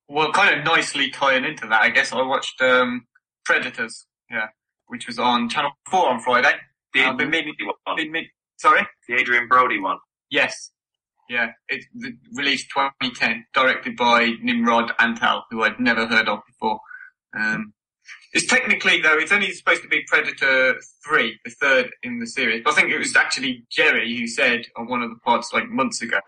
[0.09, 3.07] Well, kind of nicely tying into that, I guess I watched um,
[3.45, 4.49] Predators, yeah,
[4.89, 6.53] which was on Channel 4 on Friday.
[6.95, 8.27] The, I've been one.
[8.57, 8.87] sorry?
[9.09, 9.99] the Adrien Brody one.
[10.31, 10.71] Yes.
[11.29, 16.81] Yeah, it's the, released 2010, directed by Nimrod Antal, who I'd never heard of before.
[17.35, 17.73] Um,
[18.35, 20.75] it's technically, though, it's only supposed to be Predator
[21.07, 22.63] 3, the third in the series.
[22.65, 25.69] But I think it was actually Gerry who said on one of the pods like
[25.69, 26.19] months ago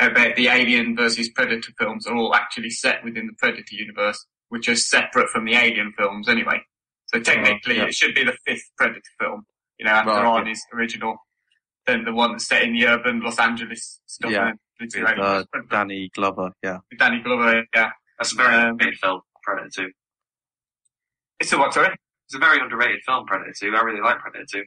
[0.00, 4.68] about the Alien versus Predator films are all actually set within the Predator universe, which
[4.68, 6.60] are separate from the Alien films anyway.
[7.06, 7.84] So technically, yeah.
[7.84, 9.46] it should be the fifth Predator film,
[9.82, 11.16] you know, after Right, Arnie's original
[11.86, 14.30] than the one that's set in the urban Los Angeles stuff.
[14.30, 14.50] Yeah.
[14.50, 15.46] and the With, uh, aliens.
[15.52, 16.52] But- but Danny Glover.
[16.62, 16.78] Yeah.
[16.88, 17.90] with Danny Glover, yeah.
[18.18, 19.90] That's a very Um, underrated film, Predator 2.
[21.40, 21.94] It's a what, sorry?
[22.26, 23.74] It's a very underrated film, Predator 2.
[23.76, 24.64] I really like Predator 2.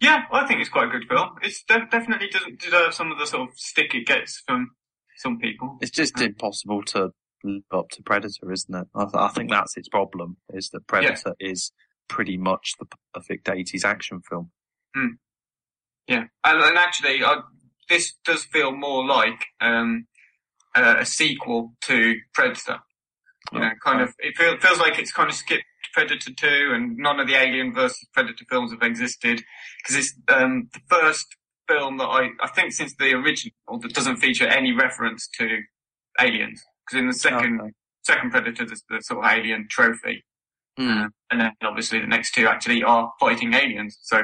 [0.00, 1.30] Yeah, I think it's quite a good film.
[1.42, 4.70] It de- definitely doesn't deserve some of the sort of stick it gets from
[5.16, 5.78] some people.
[5.80, 7.10] It's just impossible to
[7.44, 8.86] live up to Predator, isn't it?
[8.94, 11.72] I, th- I think that's its problem, is that Predator is
[12.12, 14.50] pretty much the perfect 80s action film.
[16.06, 17.40] Yeah, and, and actually, I,
[17.88, 20.06] this does feel more like um,
[20.76, 22.80] uh, a sequel to Predator.
[23.52, 24.14] You know, kind of.
[24.18, 27.72] It feel, feels like it's kind of skipped Predator Two, and none of the Alien
[27.72, 29.42] versus Predator films have existed
[29.78, 31.26] because it's um, the first
[31.68, 35.62] film that I I think since the original that doesn't feature any reference to
[36.20, 36.62] aliens.
[36.86, 37.70] Because in the second Okay.
[38.02, 40.24] second Predator, there's the sort of alien trophy,
[40.80, 41.10] Mm.
[41.30, 43.98] and then obviously the next two actually are fighting aliens.
[44.02, 44.22] So,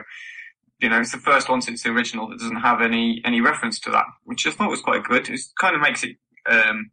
[0.81, 3.79] you know, it's the first one since the original that doesn't have any any reference
[3.81, 5.29] to that, which I thought was quite good.
[5.29, 6.17] It kind of makes it
[6.49, 6.91] um,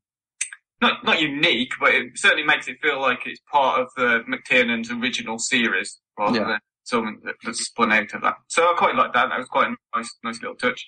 [0.82, 4.91] not not unique, but it certainly makes it feel like it's part of the McTiernan's
[4.91, 6.46] original series rather Yeah.
[6.48, 8.36] than something that, that's spun out of that.
[8.48, 9.30] So I quite like that.
[9.30, 10.86] That was quite a nice nice little touch.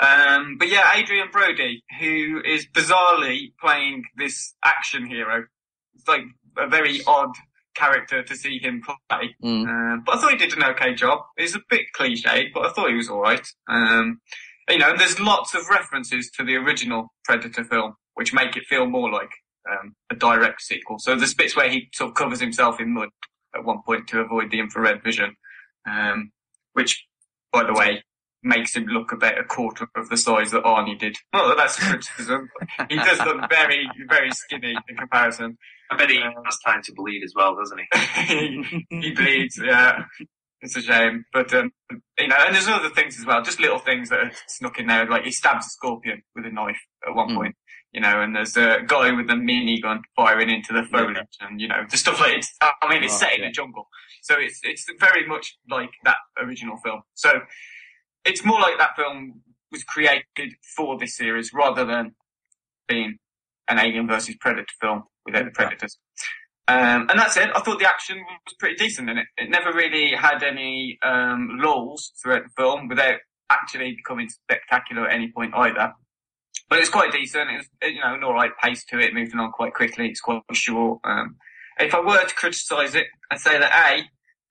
[0.00, 5.44] Um, but yeah, Adrien Brody, who is bizarrely playing this action hero.
[5.94, 6.22] It's like
[6.56, 7.34] a very odd
[7.80, 9.34] character to see him play.
[9.42, 9.66] Mm.
[9.68, 11.20] Um, but I thought he did an okay job.
[11.36, 13.46] It's a bit cliched, but I thought he was alright.
[13.68, 14.20] Um,
[14.68, 18.86] you know, there's lots of references to the original Predator film, which make it feel
[18.86, 19.30] more like
[19.70, 20.98] um, a direct sequel.
[20.98, 23.08] So there's bits where he sort of covers himself in mud
[23.54, 25.34] at one point to avoid the infrared vision,
[25.88, 26.30] um,
[26.74, 27.04] which,
[27.52, 28.04] by the way,
[28.42, 31.16] makes him look about a quarter of the size that Arnie did.
[31.32, 32.48] Not that that's a criticism.
[32.88, 35.58] he does look very, very skinny in comparison.
[35.90, 38.64] I bet he has time to bleed as well, doesn't he?
[38.90, 40.04] he, he bleeds, yeah.
[40.62, 41.24] It's a shame.
[41.32, 41.72] But, um,
[42.18, 44.86] you know, and there's other things as well, just little things that are snuck in
[44.86, 45.06] there.
[45.08, 47.34] Like he stabs a scorpion with a knife at one Mm.
[47.36, 47.56] point,
[47.92, 51.66] you know, and there's a guy with a minigun firing into the foliage and, you
[51.66, 53.48] know, the stuff like it's, I mean, it's Right, set in yeah.
[53.48, 53.88] a jungle.
[54.22, 57.00] So it's, it's very much like that original film.
[57.14, 57.40] So
[58.30, 62.14] it's more like that film was created for this series rather than
[62.88, 63.18] being
[63.68, 65.98] an Alien versus Predator film without the Predators.
[66.68, 67.50] Um, and that's it.
[67.54, 69.26] I thought the action was pretty decent in it.
[69.36, 73.18] It never really had any um, lulls throughout the film without
[73.50, 75.92] actually becoming spectacular at any point either.
[76.68, 77.50] But it's quite decent.
[77.50, 80.08] It's you know, an alright pace to it, moving on quite quickly.
[80.08, 81.00] It's quite short.
[81.02, 81.36] Um,
[81.80, 84.04] if I were to criticise it, I'd say that A,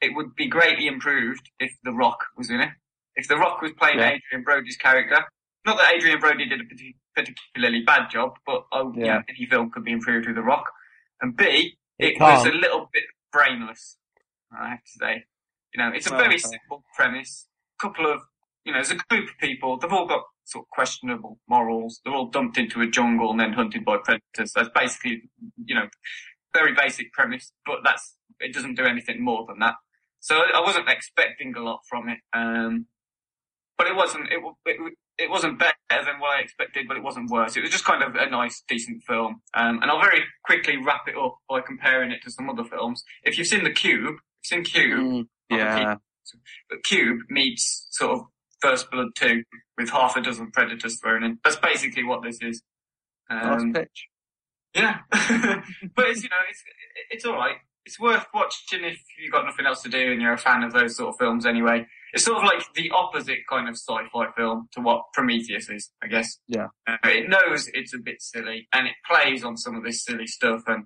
[0.06, 2.70] it would be greatly improved if The Rock was in it.
[3.19, 4.12] If The Rock was playing Yeah.
[4.15, 5.25] Adrien Brody's character,
[5.65, 6.63] not that Adrian Brody did a
[7.15, 9.05] particularly bad job, but oh, yeah.
[9.05, 9.21] Yeah.
[9.29, 10.71] any film could be improved with The Rock.
[11.21, 13.03] And B, It it was a little bit
[13.34, 13.97] brainless.
[14.58, 15.25] I have to say,
[15.73, 16.43] you know, it's a Well, very okay.
[16.55, 17.47] simple premise.
[17.77, 18.21] A Couple of,
[18.63, 19.77] you know, there's a group of people.
[19.77, 21.99] They've all got sort of questionable morals.
[22.03, 24.53] They're all dumped into a jungle and then hunted by predators.
[24.55, 25.23] That's basically,
[25.65, 25.88] you know,
[26.53, 27.51] very basic premise.
[27.65, 29.75] But that's it doesn't do anything more than that.
[30.21, 32.19] So I wasn't expecting a lot from it.
[32.34, 32.88] Um,
[33.80, 34.28] but it wasn't.
[34.30, 37.56] It, it it wasn't better than what I expected, but it wasn't worse.
[37.58, 39.42] It was just kind of a nice, decent film.
[39.54, 43.04] Um, and I'll very quickly wrap it up by comparing it to some other films.
[43.24, 45.96] If you've seen The Cube, if you've seen Cube, Mm, yeah.
[46.70, 48.26] but Cube meets sort of
[48.62, 49.44] First Blood 2
[49.78, 51.39] with half a dozen predators thrown in.
[51.44, 52.62] That's basically what this is.
[53.30, 54.08] Um, pitch.
[54.76, 55.00] yeah.
[55.12, 56.63] but it's, you know, it's,
[57.12, 57.56] it's alright.
[57.86, 60.74] It's worth watching if you've got nothing else to do and you're a fan of
[60.74, 61.88] those sort of films anyway.
[62.13, 66.08] It's sort of like the opposite kind of sci-fi film to what Prometheus is, I
[66.08, 66.39] guess.
[66.48, 66.67] Yeah.
[66.88, 70.26] Uh, it knows it's a bit silly and it plays on some of this silly
[70.28, 70.86] stuff and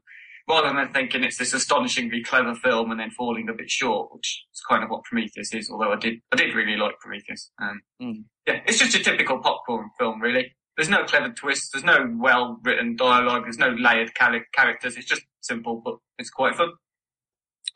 [0.50, 4.44] rather than thinking it's this astonishingly clever film and then falling a bit short, which
[4.54, 7.50] is kind of what Prometheus is, although I did, I did really like Prometheus.
[7.62, 8.24] Um, Mm.
[8.46, 10.54] yeah, it's just a typical popcorn film, really.
[10.76, 11.70] There's no clever twists.
[11.72, 13.44] There's no well-written dialogue.
[13.44, 14.98] There's no layered char- characters.
[14.98, 16.72] It's just simple, but it's quite fun.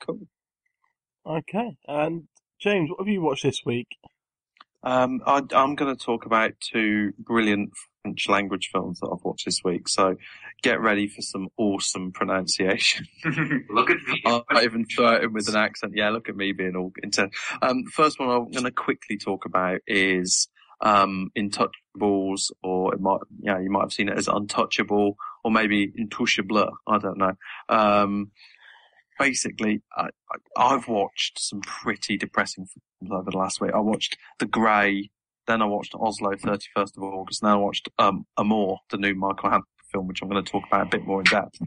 [0.01, 0.21] Cool.
[1.25, 1.77] Okay.
[1.87, 2.27] And
[2.59, 3.87] James, what have you watched this week?
[4.83, 9.45] Um, I, I'm going to talk about two brilliant French language films that I've watched
[9.45, 9.87] this week.
[9.87, 10.15] So
[10.63, 13.05] get ready for some awesome pronunciation.
[13.69, 14.21] Look at me.
[14.25, 15.93] I'll not even throw it in with an accent.
[15.95, 17.35] Yeah, look at me being all intense.
[17.61, 20.47] Um, the first one I'm going to quickly talk about is
[20.81, 25.91] um, Intouchables, or it might, yeah, you might have seen it as Untouchable, or maybe
[25.91, 26.71] Intouchable.
[26.87, 27.33] I don't know.
[27.69, 28.31] Um,
[29.19, 30.09] basically, I,
[30.57, 33.71] I've watched some pretty depressing films over the last week.
[33.73, 35.09] I watched The Grey,
[35.47, 39.49] then I watched Oslo 31st of August, now I watched um, Amour, the new Michael
[39.49, 41.59] Haneke film, which I'm going to talk about a bit more in depth.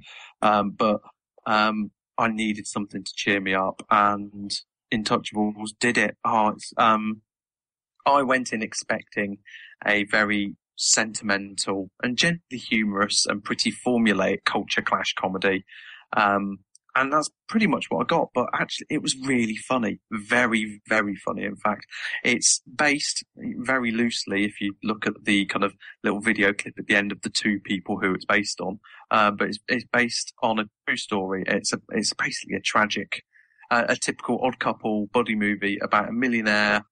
[0.43, 1.01] Um, but
[1.47, 4.51] um, I needed something to cheer me up, and
[4.93, 6.17] Intouchables did it.
[6.25, 7.23] Oh, um,
[8.07, 9.39] I went in expecting
[9.87, 15.65] a very sentimental and gently humorous and pretty formulaic culture clash comedy.
[16.17, 16.61] Um,
[17.01, 18.29] and that's pretty much what I got.
[18.35, 21.45] But actually, it was really funny, very, very funny.
[21.45, 21.87] In fact,
[22.23, 24.45] it's based very loosely.
[24.45, 27.31] If you look at the kind of little video clip at the end of the
[27.31, 28.79] two people who it's based on,
[29.11, 31.43] uh, but it's, it's based on a true story.
[31.47, 33.23] It's a, it's basically a tragic,
[33.71, 36.85] uh, a typical odd couple buddy movie about a millionaire,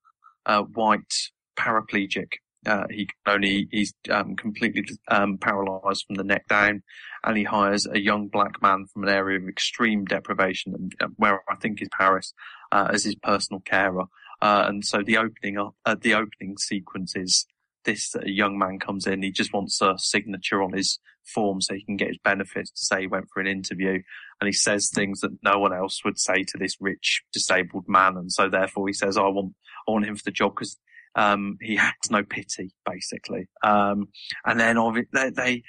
[0.47, 1.14] uh, white
[1.59, 2.29] paraplegic.
[2.66, 6.83] Uh, he only, he's, um, completely, um, paralyzed from the neck down
[7.25, 11.42] and he hires a young black man from an area of extreme deprivation, uh, where
[11.49, 12.33] I think is Paris,
[12.73, 14.05] uh, as his personal carer.
[14.40, 17.47] Uh, and so the opening up, uh, the opening sequence is
[17.85, 19.23] this uh, young man comes in.
[19.23, 22.85] He just wants a signature on his form so he can get his benefits to
[22.85, 24.01] say he went for an interview.
[24.40, 28.16] And he says things that no one else would say to this rich disabled man.
[28.16, 29.55] And so therefore he says, I want,
[29.88, 30.79] I want him for the job because
[31.18, 33.48] um, he has no pity, basically.
[33.64, 34.09] Um,
[34.46, 34.76] and then
[35.12, 35.62] they, they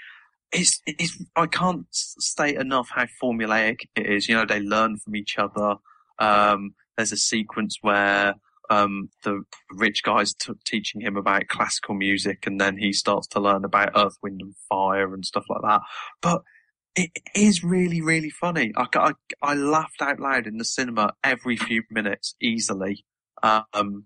[0.52, 4.30] it's, it's, I can't state enough how formulaic it is.
[4.30, 5.76] You know, they learn from each other.
[6.20, 8.36] Um, there's a sequence where,
[8.70, 13.40] um, the rich guy's t- teaching him about classical music and then he starts to
[13.40, 15.82] learn about earth, wind and fire and stuff like that.
[16.22, 16.44] But
[16.96, 18.72] it is really, really funny.
[18.78, 23.06] I, I, I laughed out loud in the cinema every few minutes easily.
[23.42, 24.06] Um,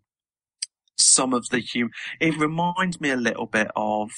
[0.97, 4.11] some of the humor, it reminds me a little bit of,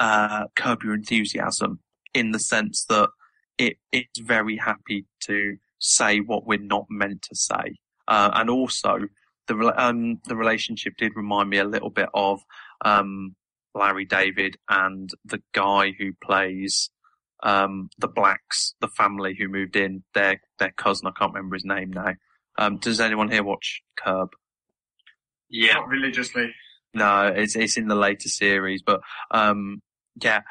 [0.00, 1.80] uh, Curb Your Enthusiasm
[2.12, 3.08] in the sense that
[3.58, 7.76] it it's very happy to say what we're not meant to say,
[8.08, 9.00] uh, and also
[9.46, 12.40] the um, the relationship did remind me a little bit of
[12.84, 13.36] um,
[13.74, 16.90] Larry David and the guy who plays
[17.42, 21.08] um, the blacks, the family who moved in, their their cousin.
[21.08, 22.14] I can't remember his name now.
[22.56, 24.30] Um, does anyone here watch Curb?
[25.48, 26.52] Yeah, Not religiously.
[26.94, 29.82] No, it's it's in the later series, but um,
[30.22, 30.42] yeah,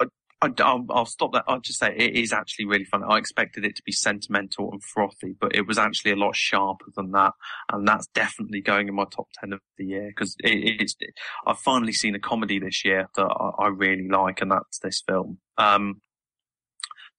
[0.00, 0.06] I,
[0.46, 1.44] will I'll stop that.
[1.46, 3.04] I'll just say it is actually really fun.
[3.06, 6.86] I expected it to be sentimental and frothy, but it was actually a lot sharper
[6.96, 7.32] than that,
[7.70, 10.96] and that's definitely going in my top ten of the year because it, it's.
[11.46, 15.02] I've finally seen a comedy this year that I, I really like, and that's this
[15.06, 15.38] film.
[15.58, 16.00] Um,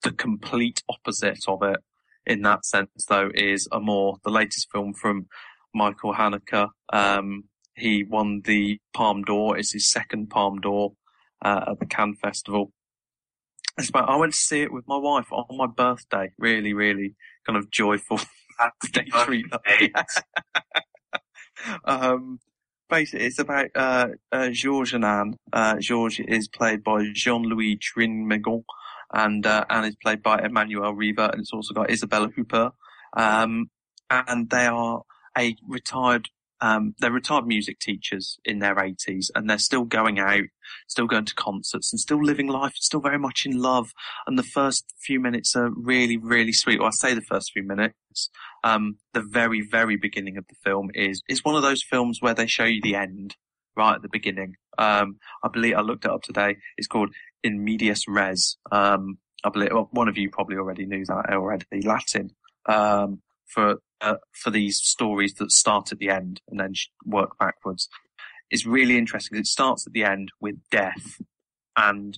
[0.01, 1.77] the complete opposite of it
[2.25, 5.27] in that sense, though, is a more the latest film from
[5.73, 6.69] Michael Haneke.
[6.91, 9.57] Um, he won the Palme d'Or.
[9.57, 10.93] It's his second Palme d'Or
[11.43, 12.71] uh, at the Cannes Festival.
[13.77, 16.31] It's about, I went to see it with my wife on my birthday.
[16.37, 18.19] Really, really kind of joyful
[21.85, 22.39] um,
[22.89, 25.35] basically, it's about uh, uh, Georges and Anne.
[25.51, 28.63] Uh, Georges is played by Jean-Louis Trintignant,
[29.13, 32.71] and uh, Anne is played by Emmanuelle Riva, and it's also got Isabella Huppert.
[33.15, 33.69] Um,
[34.09, 35.01] and they are
[35.37, 36.27] a retired
[36.61, 40.43] um, they're retired music teachers in their 80s and they're still going out,
[40.87, 43.91] still going to concerts and still living life, still very much in love.
[44.27, 46.79] And the first few minutes are really, really sweet.
[46.79, 48.29] Well, I say the first few minutes.
[48.63, 52.35] Um, the very, very beginning of the film is, is one of those films where
[52.35, 53.35] they show you the end
[53.75, 54.55] right at the beginning.
[54.77, 56.57] Um, I believe I looked it up today.
[56.77, 57.09] It's called
[57.43, 58.57] In Medias Res.
[58.71, 61.65] Um, I believe well, one of you probably already knew that already.
[61.71, 62.35] The Latin
[62.67, 66.73] um, for uh, for these stories that start at the end and then
[67.05, 67.87] work backwards.
[68.49, 71.21] is really interesting it starts at the end with death,
[71.77, 72.17] and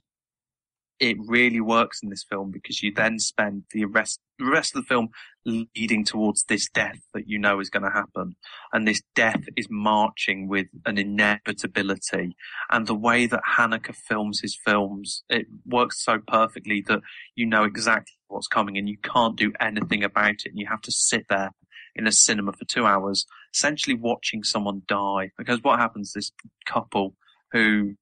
[0.99, 4.81] it really works in this film because you then spend the rest the rest of
[4.81, 5.09] the film
[5.45, 8.35] leading towards this death that you know is going to happen.
[8.71, 12.35] And this death is marching with an inevitability.
[12.71, 17.01] And the way that Haneke films his films, it works so perfectly that
[17.35, 20.47] you know exactly what's coming and you can't do anything about it.
[20.47, 21.51] And you have to sit there
[21.95, 25.31] in a cinema for two hours, essentially watching someone die.
[25.37, 26.31] Because what happens, this
[26.65, 27.15] couple
[27.51, 27.95] who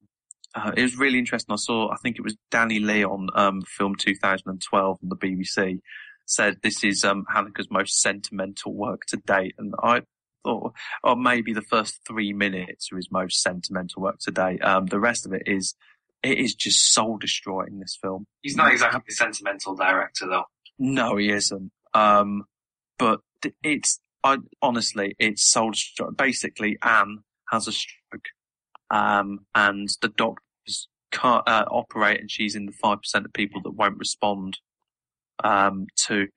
[0.54, 1.52] uh, it was really interesting.
[1.52, 5.80] I saw, I think it was Danny Leigh on um, film 2012 on the BBC
[6.26, 10.02] said this is um, Haneke's most sentimental work to date, and I
[10.44, 14.62] thought, or maybe the first three minutes are his most sentimental work to date.
[14.62, 15.74] Um, the rest of it is,
[16.22, 17.78] it is just soul destroying.
[17.78, 18.26] This film.
[18.42, 20.44] He's not exactly a sentimental director, though.
[20.78, 21.70] No, he isn't.
[21.94, 22.44] Um,
[22.98, 23.20] but
[23.62, 26.14] it's, I honestly, it's destroying.
[26.14, 27.18] Basically, Anne
[27.50, 28.28] has a stroke,
[28.90, 33.60] um, and the doctors can't uh, operate, and she's in the five percent of people
[33.62, 34.58] that won't respond
[35.44, 36.28] um, to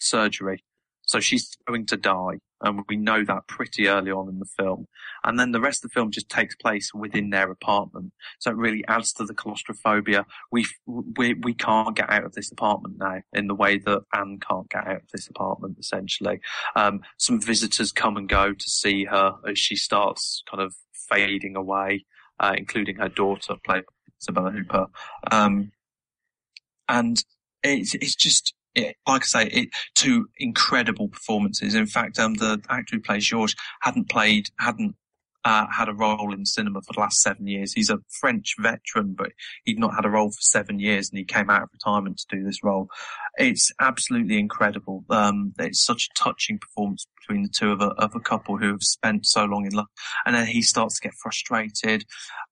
[0.00, 0.64] surgery.
[1.02, 4.88] So she's going to die, and we know that pretty early on in the film.
[5.22, 8.56] And then the rest of the film just takes place within their apartment, so it
[8.56, 10.26] really adds to the claustrophobia.
[10.50, 14.38] We we we can't get out of this apartment now in the way that Anne
[14.40, 15.78] can't get out of this apartment.
[15.78, 16.40] Essentially,
[16.74, 20.74] um, some visitors come and go to see her as she starts kind of
[21.08, 22.04] fading away,
[22.40, 24.88] uh, including her daughter, played by Isabella Huppert.
[25.30, 25.72] Um,
[26.88, 27.22] and
[27.62, 31.74] it's it's just like I say, it, two incredible performances.
[31.74, 34.96] In fact, um, the actor who plays George hadn't played, hadn't
[35.44, 37.72] uh, had a role in cinema for the last seven years.
[37.72, 39.32] He's a French veteran, but
[39.64, 42.36] he'd not had a role for seven years, and he came out of retirement to
[42.36, 42.88] do this role.
[43.36, 45.04] It's absolutely incredible.
[45.10, 48.68] Um, it's such a touching performance between the two of a, of a couple who
[48.72, 49.88] have spent so long in love,
[50.24, 52.04] and then he starts to get frustrated.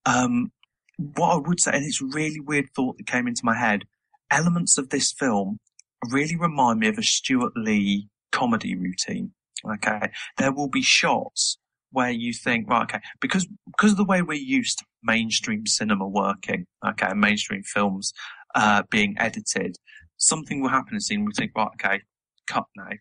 [0.04, 0.52] Um,
[0.98, 3.84] what I would say, and it's a really weird thought that came into my head
[4.30, 5.60] elements of this film
[6.10, 9.32] really remind me of a Stewart Lee comedy routine.
[9.64, 10.10] Okay.
[10.38, 11.58] There will be shots
[11.90, 16.08] where you think, right, okay, because, because of the way we're used to mainstream cinema
[16.08, 18.12] working, okay, and mainstream films,
[18.54, 19.76] uh, being edited,
[20.16, 21.24] something will happen in a scene.
[21.24, 22.00] We think, right, okay,
[22.46, 22.92] cut now.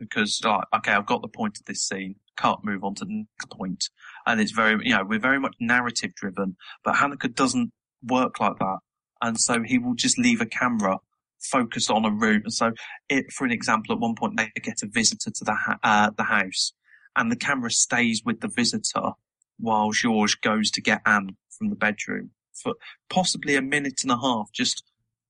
[0.00, 2.16] Because, like, okay, I've got the point of this scene.
[2.36, 3.84] Can't move on to the next point.
[4.26, 7.70] And it's very, you know, we're very much narrative driven, but Haneke doesn't
[8.02, 8.78] work like that
[9.22, 10.98] and so he will just leave a camera
[11.42, 12.48] focused on a room.
[12.48, 12.72] So,
[13.08, 16.10] it, for an example, at one point they get a visitor to the ha- uh,
[16.16, 16.72] the house,
[17.16, 19.12] and the camera stays with the visitor
[19.58, 22.74] while Georges goes to get Anne from the bedroom for
[23.08, 24.82] possibly a minute and a half, just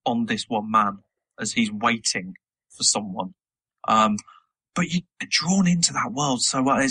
[0.05, 0.99] on this one man
[1.41, 2.35] as he's waiting
[2.71, 3.35] for someone.
[3.89, 4.17] Um,
[4.75, 6.87] but you get drawn into that world so well.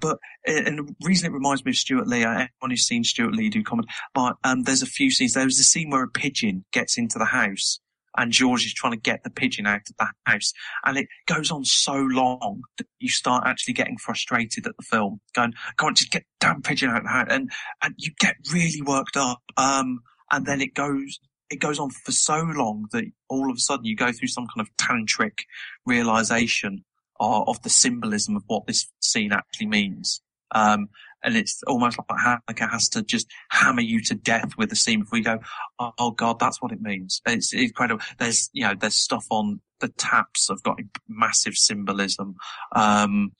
[0.00, 3.34] But and the reason it reminds me of Stewart Lee, uh, anyone who's seen Stewart
[3.34, 5.32] Lee do comedy, but um, there's a few scenes.
[5.32, 7.80] There was a scene where a pigeon gets into the house
[8.16, 10.52] and George is trying to get the pigeon out of the house.
[10.84, 15.20] And it goes on so long that you start actually getting frustrated at the film,
[15.34, 17.26] going, come on, just get the damn pigeon out of the house.
[17.30, 17.50] And,
[17.82, 19.42] and you get really worked up.
[19.56, 20.00] Um,
[20.30, 21.18] and then it goes,
[21.50, 24.46] it goes on for so long that all of a sudden you go through some
[24.54, 25.40] kind of tantric
[25.86, 26.84] realization
[27.20, 30.20] of, of the symbolism of what this scene actually means.
[30.54, 30.88] Um,
[31.22, 35.00] and it's almost like Haneke has to just hammer you to death with the scene
[35.00, 35.38] before you go,
[35.78, 37.20] oh, oh, God, that's what it means.
[37.26, 38.02] It's incredible.
[38.18, 42.36] There's, you know, there's stuff on the taps I've got massive symbolism.
[42.74, 43.32] Um,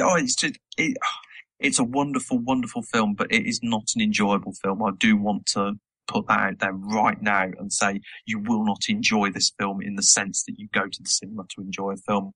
[0.00, 0.96] oh, it's just, it,
[1.58, 4.82] it's a wonderful, wonderful film, but it is not an enjoyable film.
[4.82, 5.74] I do want to
[6.08, 9.94] put that out there right now and say you will not enjoy this film in
[9.94, 12.32] the sense that you go to the cinema to enjoy a film.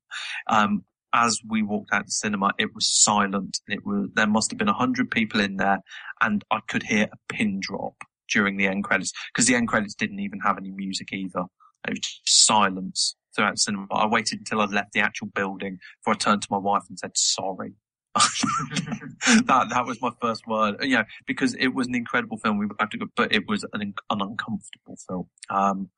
[0.47, 3.61] Um, as we walked out the cinema, it was silent.
[3.69, 5.79] It was there must have been a hundred people in there,
[6.21, 7.95] and I could hear a pin drop
[8.31, 11.45] during the end credits because the end credits didn't even have any music either.
[11.87, 13.87] It was just silence throughout the cinema.
[13.93, 16.99] I waited until I left the actual building before I turned to my wife and
[16.99, 17.75] said sorry.
[18.15, 20.77] that that was my first word.
[20.83, 22.59] You know, because it was an incredible film.
[22.59, 25.29] We have to go, but it was an, an uncomfortable film.
[25.51, 25.91] Um,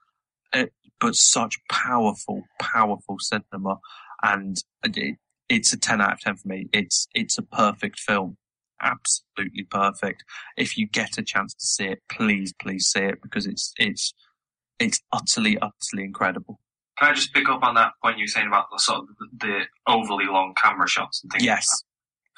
[0.53, 3.79] it, but such powerful, powerful cinema
[4.27, 5.17] and it,
[5.49, 6.69] it's a 10 out of 10 for me.
[6.73, 8.37] It's, it's a perfect film.
[8.83, 10.25] Absolutely perfect.
[10.57, 14.13] If you get a chance to see it, please, please see it because it's, it's,
[14.79, 16.59] it's utterly, utterly incredible.
[16.99, 19.07] Can I just pick up on that point you were saying about the sort of
[19.39, 21.45] the overly long camera shots and things?
[21.45, 21.69] Yes.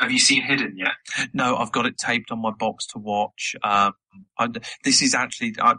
[0.01, 1.28] Like Have you seen Hidden yet?
[1.32, 3.55] No, I've got it taped on my box to watch.
[3.62, 3.93] Um,
[4.39, 4.49] I,
[4.84, 5.74] this is actually, I,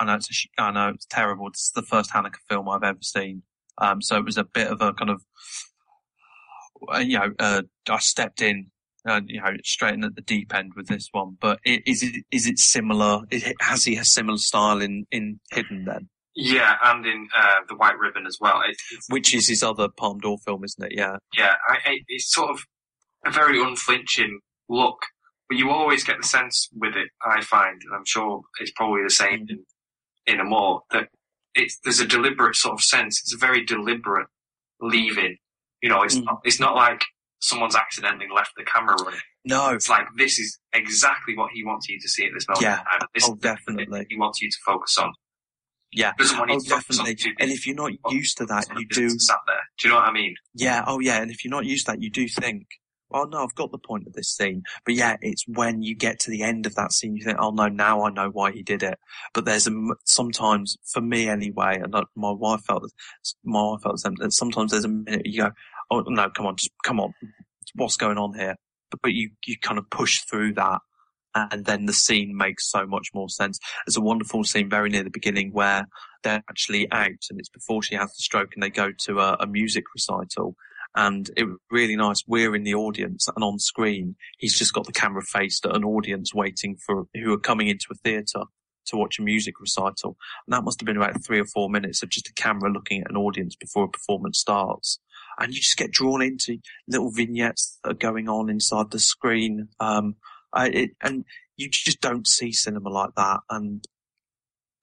[0.00, 1.50] I know it's, a, I know it's terrible.
[1.50, 3.42] This is the first Haneke film I've ever seen.
[3.78, 5.22] Um, so it was a bit of a kind of,
[6.92, 8.70] uh, you know, uh, I stepped in,
[9.08, 11.36] uh, you know, straight in at the deep end with this one.
[11.40, 13.22] But is it is it similar?
[13.30, 16.08] It, has he a similar style in in Hidden then?
[16.36, 18.60] Yeah, and in uh, the White Ribbon as well.
[18.68, 18.76] It,
[19.08, 20.92] Which is his other Palme d'Or film, isn't it?
[20.96, 21.16] Yeah.
[21.36, 22.60] Yeah, I, I, it's sort of
[23.24, 24.98] a very unflinching look,
[25.48, 27.10] but you always get the sense with it.
[27.24, 29.50] I find, and I'm sure it's probably the same mm.
[29.50, 29.64] in
[30.26, 31.08] in more that
[31.54, 33.20] it's there's a deliberate sort of sense.
[33.20, 34.26] It's a very deliberate
[34.80, 35.36] leaving.
[35.82, 36.24] You know, it's mm.
[36.24, 37.02] not it's not like
[37.40, 39.20] someone's accidentally left the camera running.
[39.44, 42.62] No, it's like this is exactly what he wants you to see at this moment.
[42.62, 42.82] Yeah,
[43.14, 44.06] this oh, definitely.
[44.08, 45.12] He wants you to focus on.
[45.94, 46.24] Yeah, oh,
[46.68, 47.14] definitely.
[47.38, 49.08] and if you're not used to that, you do.
[49.10, 49.56] Sat there.
[49.78, 50.34] Do you know what I mean?
[50.52, 50.82] Yeah.
[50.86, 51.22] Oh, yeah.
[51.22, 52.66] And if you're not used to that, you do think,
[53.14, 54.64] oh no, I've got the point of this scene.
[54.84, 57.50] But yeah, it's when you get to the end of that scene, you think, oh
[57.50, 58.98] no, now I know why he did it.
[59.32, 59.72] But there's a,
[60.04, 62.90] sometimes, for me anyway, and my wife felt,
[63.44, 65.50] my wife felt that sometimes there's a minute you go,
[65.90, 67.14] oh no, come on, just come on.
[67.76, 68.56] What's going on here?
[68.90, 70.80] But, but you, you kind of push through that.
[71.36, 73.58] And then the scene makes so much more sense.
[73.84, 75.86] There's a wonderful scene very near the beginning where
[76.22, 79.36] they're actually out and it's before she has the stroke and they go to a,
[79.40, 80.54] a music recital
[80.94, 82.22] and it was really nice.
[82.26, 85.84] We're in the audience and on screen, he's just got the camera faced at an
[85.84, 88.44] audience waiting for who are coming into a theatre
[88.86, 90.16] to watch a music recital.
[90.46, 93.00] And that must have been about three or four minutes of just a camera looking
[93.00, 95.00] at an audience before a performance starts.
[95.38, 99.68] And you just get drawn into little vignettes that are going on inside the screen.
[99.80, 100.16] Um,
[100.52, 101.24] I, it, and
[101.56, 103.40] you just don't see cinema like that.
[103.50, 103.84] And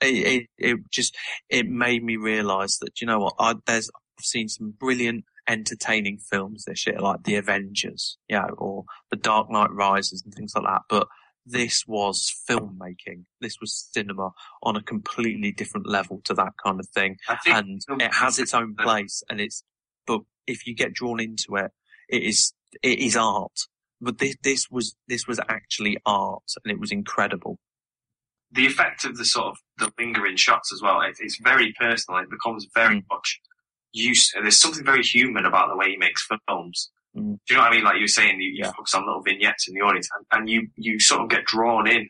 [0.01, 1.15] it, it, it just,
[1.47, 3.89] it made me realize that, you know what, I, there's,
[4.19, 9.49] I've seen some brilliant entertaining films this year, like The Avengers, yeah, or The Dark
[9.49, 10.81] Knight Rises and things like that.
[10.89, 11.07] But
[11.45, 13.25] this was filmmaking.
[13.39, 14.31] This was cinema
[14.63, 17.17] on a completely different level to that kind of thing.
[17.45, 19.63] And it has its own place and it's,
[20.05, 21.71] but if you get drawn into it,
[22.09, 23.57] it is, it is art.
[23.99, 27.59] But this, this was, this was actually art and it was incredible.
[28.51, 32.19] The effect of the sort of the lingering shots as well, it, it's very personal.
[32.19, 33.05] It becomes very mm.
[33.09, 33.39] much
[33.93, 34.31] use.
[34.33, 36.91] There's something very human about the way he makes films.
[37.15, 37.39] Mm.
[37.47, 37.83] Do you know what I mean?
[37.83, 38.71] Like you were saying, you, you yeah.
[38.71, 41.87] focus on little vignettes in the audience, and, and you you sort of get drawn
[41.87, 42.09] in.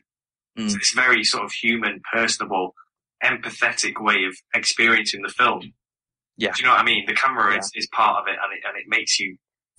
[0.58, 0.70] Mm.
[0.70, 2.74] So it's very sort of human, personable,
[3.22, 5.72] empathetic way of experiencing the film.
[6.36, 6.52] Yeah.
[6.52, 7.04] Do you know what I mean?
[7.06, 7.58] The camera yeah.
[7.58, 9.36] is, is part of it, and it and it makes you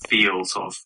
[0.08, 0.78] feel sort of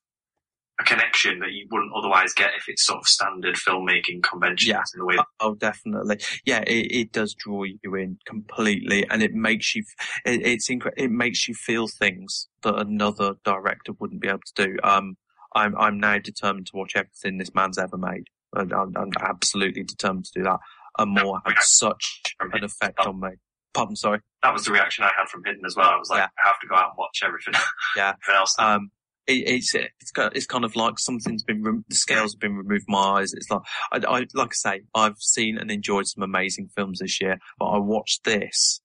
[0.80, 4.84] a connection that you wouldn't otherwise get if it's sort of standard filmmaking conventions yeah.
[4.94, 5.18] in a way.
[5.40, 6.20] Oh, definitely.
[6.46, 9.84] Yeah, it, it does draw you in completely and it makes you,
[10.26, 14.68] it, it's incre- it makes you feel things that another director wouldn't be able to
[14.68, 14.78] do.
[14.84, 15.18] Um,
[15.56, 18.26] I'm, I'm now determined to watch everything this man's ever made.
[18.56, 20.60] I'm, I'm absolutely determined to do that.
[21.00, 23.30] Amour had such an effect on me.
[23.74, 24.20] Pardon, sorry.
[24.44, 25.90] That was the reaction I had from Hidden as well.
[25.90, 26.28] I was like, yeah.
[26.44, 27.54] I have to go out and watch everything.
[27.96, 28.10] Yeah.
[28.28, 28.56] everything else.
[28.58, 28.92] Um,
[29.28, 32.94] it, it's it's it's kind of like something's been the scales have been removed from
[32.94, 33.34] my eyes.
[33.34, 33.62] It's like
[33.92, 37.68] I, I like I say I've seen and enjoyed some amazing films this year, but
[37.68, 38.82] I watched this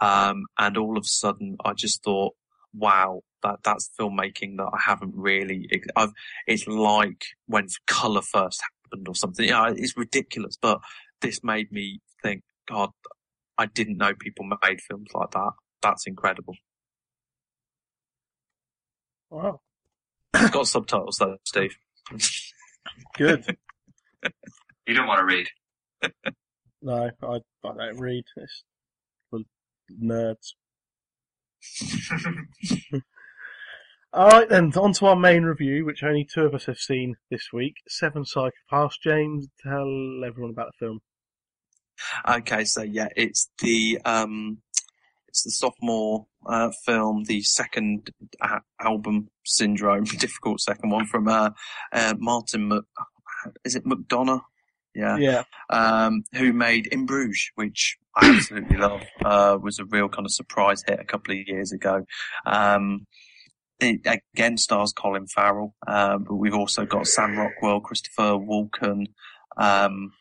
[0.00, 2.34] Um, and all of a sudden, I just thought,
[2.74, 5.68] wow, that that's filmmaking that I haven't really.
[5.96, 6.12] I've,
[6.46, 9.48] it's like when color first happened or something.
[9.48, 10.80] Yeah, it's ridiculous, but
[11.20, 12.90] this made me think, God,
[13.58, 15.52] I didn't know people made films like that.
[15.82, 16.54] That's incredible.
[19.30, 19.60] Wow.
[20.40, 21.76] It's got subtitles though, Steve.
[23.16, 23.56] Good.
[24.86, 25.46] You don't want to read.
[26.80, 28.24] No, I, I don't read.
[28.36, 28.64] It's
[29.28, 29.40] for
[30.02, 30.54] nerds.
[34.14, 37.16] All right, then, on to our main review, which only two of us have seen
[37.30, 38.94] this week Seven Psychopaths.
[39.02, 41.00] James, tell everyone about the film.
[42.26, 44.62] Okay, so yeah, it's the um,
[45.28, 48.10] it's the sophomore uh, film, the second
[48.40, 51.50] a- album syndrome, difficult second one from uh,
[51.92, 52.68] uh, Martin.
[52.68, 52.84] Mc-
[53.64, 54.42] is it McDonough?
[54.94, 55.16] Yeah.
[55.18, 55.42] Yeah.
[55.70, 59.02] Um, who made In Bruges, which I absolutely love.
[59.24, 62.04] Uh, was a real kind of surprise hit a couple of years ago.
[62.46, 63.06] Um,
[63.80, 64.00] it
[64.34, 69.06] again stars Colin Farrell, um, but we've also got Sam Rockwell, Christopher Walken,
[69.56, 70.12] um,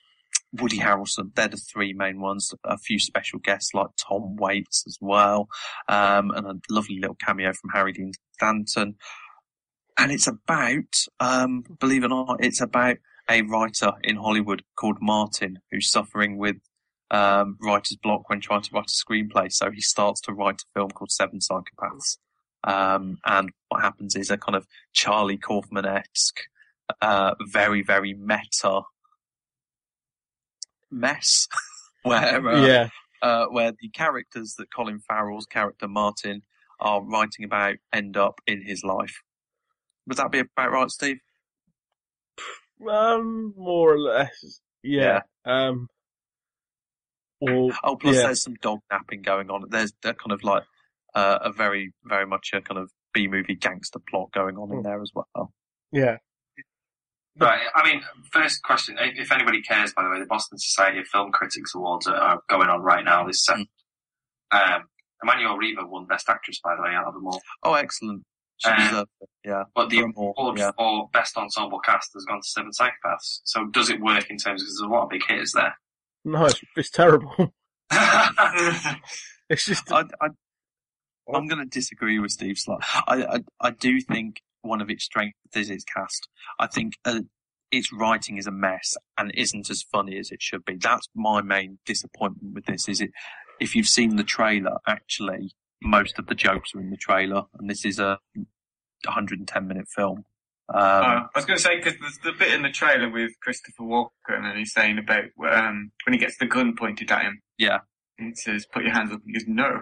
[0.54, 1.34] Woody Harrelson.
[1.36, 2.54] They're the three main ones.
[2.64, 5.50] A few special guests like Tom Waits as well,
[5.88, 8.96] um, and a lovely little cameo from Harry Dean Stanton.
[9.98, 12.98] And it's about, um, believe it or not, it's about
[13.30, 16.58] a writer in Hollywood called Martin who's suffering with
[17.12, 19.52] um, writer's block when trying to write a screenplay.
[19.52, 22.18] So he starts to write a film called Seven Psychopaths.
[22.64, 26.42] Um, and what happens is a kind of Charlie Kaufman-esque,
[27.02, 28.82] uh, very, very meta
[30.92, 31.48] mess
[32.04, 32.90] where, uh, yeah.
[33.22, 36.42] uh, where the characters that Colin Farrell's character Martin
[36.80, 39.22] are writing about end up in his life.
[40.08, 41.18] Would that be about right, Steve?
[42.88, 44.62] Um, more or less.
[44.84, 45.22] Yeah.
[45.46, 45.88] Um,
[47.42, 48.24] or, Oh, plus yeah.
[48.24, 49.66] there's some dog napping going on.
[49.70, 50.64] There's that kind of like
[51.16, 54.78] uh, a very, very much a kind of B movie gangster plot going on in
[54.78, 54.84] Hmm.
[54.84, 55.52] there as well.
[55.92, 56.18] Yeah.
[57.40, 57.60] Right.
[57.76, 61.08] I mean, first question: if if anybody cares, by the way, the Boston Society of
[61.08, 63.26] Film Critics Awards are, are going on right now.
[63.26, 63.68] This second.
[64.52, 64.84] Um,
[65.24, 67.42] Emmanuelle Riva won Best Actress, by the way, out of them all.
[67.64, 68.24] Oh, excellent.
[68.58, 69.30] She Uh, deserved it.
[69.44, 69.64] Yeah.
[69.76, 70.72] But the For award yeah.
[70.78, 73.40] for Best Ensemble Cast has gone to Seven Psychopaths.
[73.44, 75.74] So does it work in terms of there's a lot of big hitters there?
[76.24, 77.52] No, it's, it's terrible.
[79.50, 80.28] it's just, I, I,
[81.34, 82.84] I'm going to disagree with Steve Slot.
[83.08, 86.28] I, I, I do think one of its strengths is its cast.
[86.60, 87.22] I think uh,
[87.72, 90.76] its writing is a mess and isn't as funny as it should be.
[90.76, 92.88] That's my main disappointment with this.
[92.88, 93.12] Is it?
[93.60, 95.52] If you've seen the trailer, actually,
[95.82, 98.20] most of the jokes are in the trailer, and this is a
[99.06, 100.26] 110 minute film.
[100.70, 103.32] Um, Oh, I was going to say because there's the bit in the trailer with
[103.42, 107.42] Christopher Walken, and he's saying about um, when he gets the gun pointed at him.
[107.58, 107.80] Yeah.
[108.20, 109.82] And it says, "Put your hands up." And he goes, "No."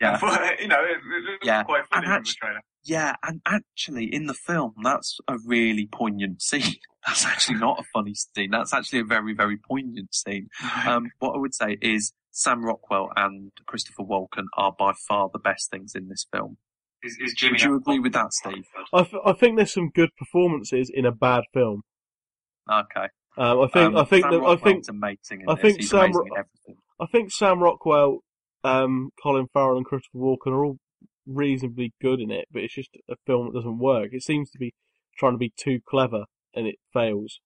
[0.00, 0.18] Yeah.
[0.20, 1.62] But, you know, it, it looks Yeah.
[1.62, 2.60] quite funny And from the trailer.
[2.82, 6.76] Yeah, and actually, in the film, that's a really poignant scene.
[7.06, 8.50] That's actually not a funny scene.
[8.50, 10.48] That's actually a very, very poignant scene.
[10.86, 15.38] Um, what I would say is Sam Rockwell and Christopher Walken are by far the
[15.38, 16.56] best things in this film.
[17.02, 17.52] Is, is Jimmy?
[17.52, 18.64] Would you agree with that, Steve?
[18.92, 21.82] I, th- I think there's some good performances in a bad film.
[22.70, 23.08] Okay.
[23.38, 25.62] Um, I think, Um, I think, Sam that, I think, amazing in I this.
[25.62, 26.79] think He's Sam amazing Ro- in everything.
[27.00, 28.20] I think Sam Rockwell,
[28.62, 30.76] um, Colin Farrell, and Christopher Walken are all
[31.26, 34.10] reasonably good in it, but it's just a film that doesn't work.
[34.12, 34.74] It seems to be
[35.16, 36.24] trying to be too clever
[36.54, 37.40] and it fails,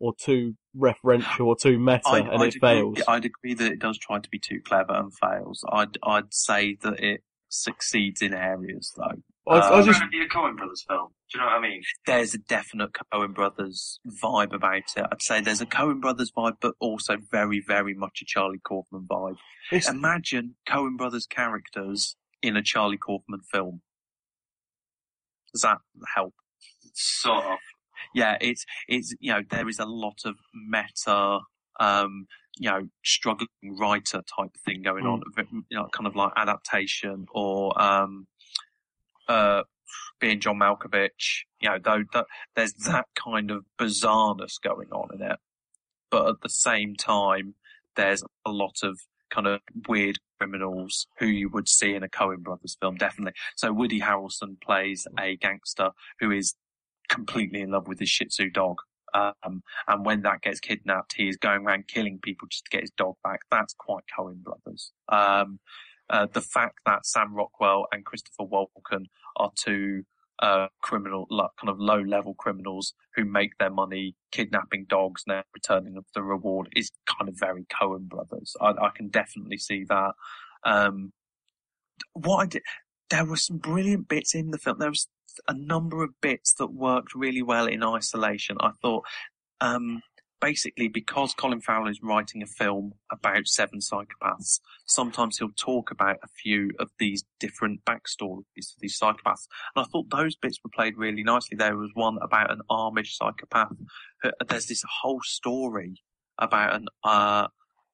[0.00, 3.02] or too referential or too meta I'd, and I'd it agree, fails.
[3.06, 5.64] I'd agree that it does try to be too clever and fails.
[5.70, 9.22] I'd I'd say that it succeeds in areas though.
[9.48, 11.08] I, I um, just trying to be a Coen Brothers film.
[11.30, 11.82] Do you know what I mean?
[12.06, 15.06] there's a definite Coen Brothers vibe about it.
[15.10, 19.06] I'd say there's a Coen Brothers vibe, but also very, very much a Charlie Kaufman
[19.10, 19.36] vibe.
[19.72, 23.80] it's, Imagine Coen Brothers characters in a Charlie Kaufman film.
[25.52, 25.78] Does that
[26.14, 26.34] help?
[26.94, 27.58] Sort of.
[28.14, 31.40] Yeah, it's it's you know there is a lot of meta,
[31.78, 32.26] um,
[32.58, 35.22] you know, struggling writer type thing going on,
[35.70, 38.26] you know, kind of like adaptation or um,
[39.28, 39.62] uh,
[40.20, 41.44] being John Malkovich.
[41.60, 45.38] You know, though that, there's that kind of bizarreness going on in it,
[46.10, 47.54] but at the same time,
[47.96, 48.98] there's a lot of
[49.30, 53.32] kind of weird criminals who you would see in a Coen Brothers film, definitely.
[53.56, 56.54] So Woody Harrelson plays a gangster who is
[57.08, 58.78] completely in love with his Shih Tzu dog.
[59.14, 62.80] Um, and when that gets kidnapped, he is going around killing people just to get
[62.82, 63.40] his dog back.
[63.50, 64.92] That's quite Coen Brothers.
[65.08, 65.60] Um,
[66.10, 70.04] uh, the fact that Sam Rockwell and Christopher Walken are two
[70.40, 75.36] uh, criminal, like, kind of low level criminals who make their money kidnapping dogs and
[75.36, 78.56] then returning the reward is kind of very Coen Brothers.
[78.60, 80.12] I, I can definitely see that.
[80.64, 81.12] Um,
[82.14, 82.62] what I did,
[83.10, 84.78] there were some brilliant bits in the film.
[84.78, 85.08] There was
[85.48, 88.56] a number of bits that worked really well in isolation.
[88.60, 89.04] I thought,
[89.60, 90.02] um,
[90.42, 96.16] basically because Colin Farrell is writing a film about seven psychopaths, sometimes he'll talk about
[96.22, 98.42] a few of these different backstories
[98.74, 99.46] of these psychopaths.
[99.74, 101.56] And I thought those bits were played really nicely.
[101.56, 103.72] There was one about an Amish psychopath.
[104.48, 106.02] There's this whole story
[106.38, 107.46] about an uh,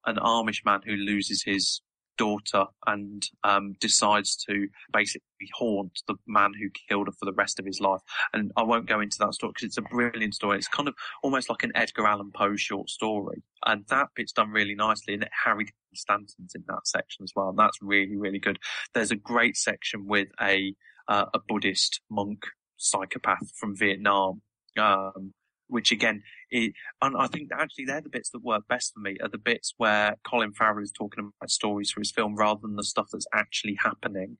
[0.06, 1.82] an Amish man who loses his
[2.18, 5.22] daughter and um, decides to basically
[5.54, 8.00] haunt the man who killed her for the rest of his life.
[8.32, 10.58] And I won't go into that story because it's a brilliant story.
[10.58, 14.50] It's kind of almost like an Edgar Allan Poe short story, and that bit's done
[14.50, 15.14] really nicely.
[15.14, 18.58] And Harry Stanton's in that section as well, and that's really really good.
[18.92, 20.74] There's a great section with a
[21.08, 22.44] uh, a Buddhist monk
[22.76, 24.42] psychopath from Vietnam.
[24.78, 25.32] Um,
[25.68, 26.74] which again, and
[27.16, 30.16] I think actually they're the bits that work best for me are the bits where
[30.26, 33.76] Colin Farrell is talking about stories for his film rather than the stuff that's actually
[33.82, 34.38] happening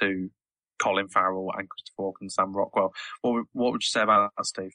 [0.00, 0.30] to
[0.80, 2.92] Colin Farrell and Christopher Walken and Sam Rockwell.
[3.20, 4.72] What, what would you say about that, Steve?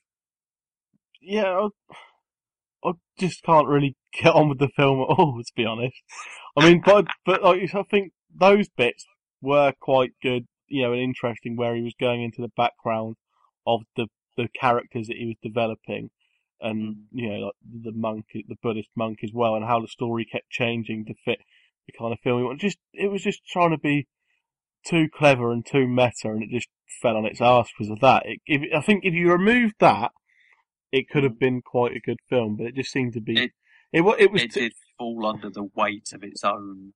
[1.21, 1.67] Yeah,
[2.83, 5.97] I, I just can't really get on with the film at all, to be honest.
[6.55, 9.05] I mean, but, but like, I think those bits
[9.41, 13.15] were quite good, you know, and interesting where he was going into the background
[13.65, 14.07] of the
[14.37, 16.09] the characters that he was developing,
[16.61, 16.95] and mm.
[17.11, 20.49] you know, like the monk, the Buddhist monk as well, and how the story kept
[20.49, 21.39] changing to fit
[21.87, 22.61] the kind of film he wanted.
[22.61, 24.07] Just it was just trying to be
[24.85, 26.69] too clever and too meta, and it just
[27.01, 28.23] fell on its ass because of that.
[28.25, 30.11] It, if, I think if you removed that,
[30.91, 31.39] it could have mm.
[31.39, 33.43] been quite a good film, but it just seemed to be.
[33.43, 33.51] It,
[33.91, 34.43] it, it was.
[34.43, 36.93] It did fall under the weight of its own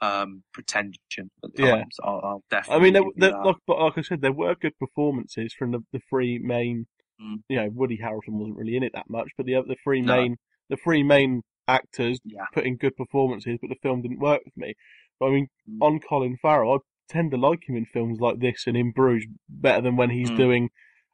[0.00, 1.30] um, pretension.
[1.56, 1.84] Yeah.
[2.02, 2.80] I'll, I'll definitely.
[2.80, 3.44] I mean, there, give you there, that.
[3.46, 6.86] like, but like I said, there were good performances from the, the three main.
[7.20, 7.42] Mm.
[7.48, 10.00] You know, Woody Harrelson wasn't really in it that much, but the other- the three
[10.00, 10.16] No.
[10.16, 10.36] main
[10.70, 12.44] the three main actors yeah.
[12.52, 14.74] put in good performances, but the film didn't work with me.
[15.18, 15.78] But I mean, Mm.
[15.80, 16.78] on Colin Farrell, I
[17.12, 20.30] tend to like him in films like this and in Bruges better than when he's
[20.30, 20.36] Mm.
[20.36, 20.70] doing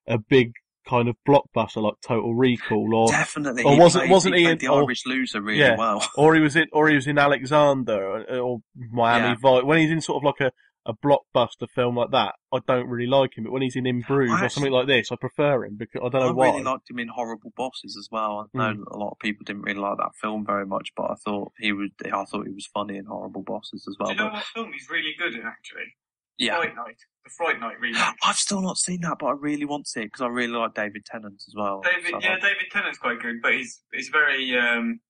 [0.06, 0.52] a big
[0.88, 3.62] kind of blockbuster like Total Recall or Definitely.
[3.64, 5.76] or He wasn't- played- wasn't he played in- the or- Irish loser really Yeah.
[5.76, 6.02] well?
[6.16, 9.34] or he was in or he was in Alexander or, or Miami Yeah.
[9.40, 9.64] Vice.
[9.64, 10.52] When he's in sort of like a,
[10.86, 13.44] a blockbuster film like that, I don't really like him.
[13.44, 16.10] But when he's in In Bruges or something like this, I prefer him because I
[16.10, 16.46] don't know I why.
[16.48, 18.50] I really liked him in Horrible Bosses as well.
[18.54, 18.94] I know Mm.
[18.94, 21.72] a lot of people didn't really like that film very much, but I thought he
[21.72, 21.88] was.
[22.04, 24.08] I thought he was funny in Horrible Bosses as well.
[24.10, 25.94] Do you know but what film he's really good in, actually?
[26.36, 26.98] yeah, Fright Night.
[27.24, 28.02] The Fright Night remake.
[28.22, 30.52] I've still not seen that, but I really want to see it because I really
[30.52, 31.80] like David Tennant as well.
[31.82, 35.00] David, So, yeah, David Tennant's quite good, but he's he's very um,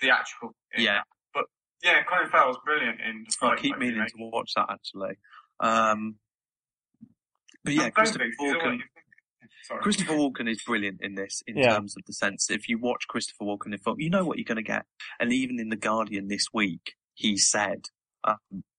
[0.00, 0.54] theatrical.
[0.74, 1.00] in yeah.
[1.34, 1.44] that.
[1.82, 2.02] yeah.
[2.04, 4.08] Colin Farrell's brilliant in the I keep Night meaning remake.
[4.12, 5.16] to watch that actually.
[5.60, 6.16] Um,
[7.64, 8.78] but yeah, Christopher to, 'cause you know what Walken.
[9.64, 9.82] Sorry.
[9.82, 11.70] Christopher Walken is brilliant in this in Yeah.
[11.74, 14.44] terms of the sense if you watch Christopher Walken in film, you know what you're
[14.44, 14.86] going to get.
[15.18, 17.86] And even in the Guardian this week, he said
[18.24, 18.36] um,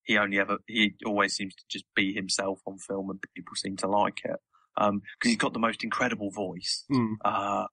[0.07, 3.75] he only ever he always seems to just be himself on film, and people seem
[3.77, 4.39] to like it
[4.75, 6.85] because he's got the most incredible voice.
[6.91, 7.15] Mm.
[7.23, 7.65] Uh,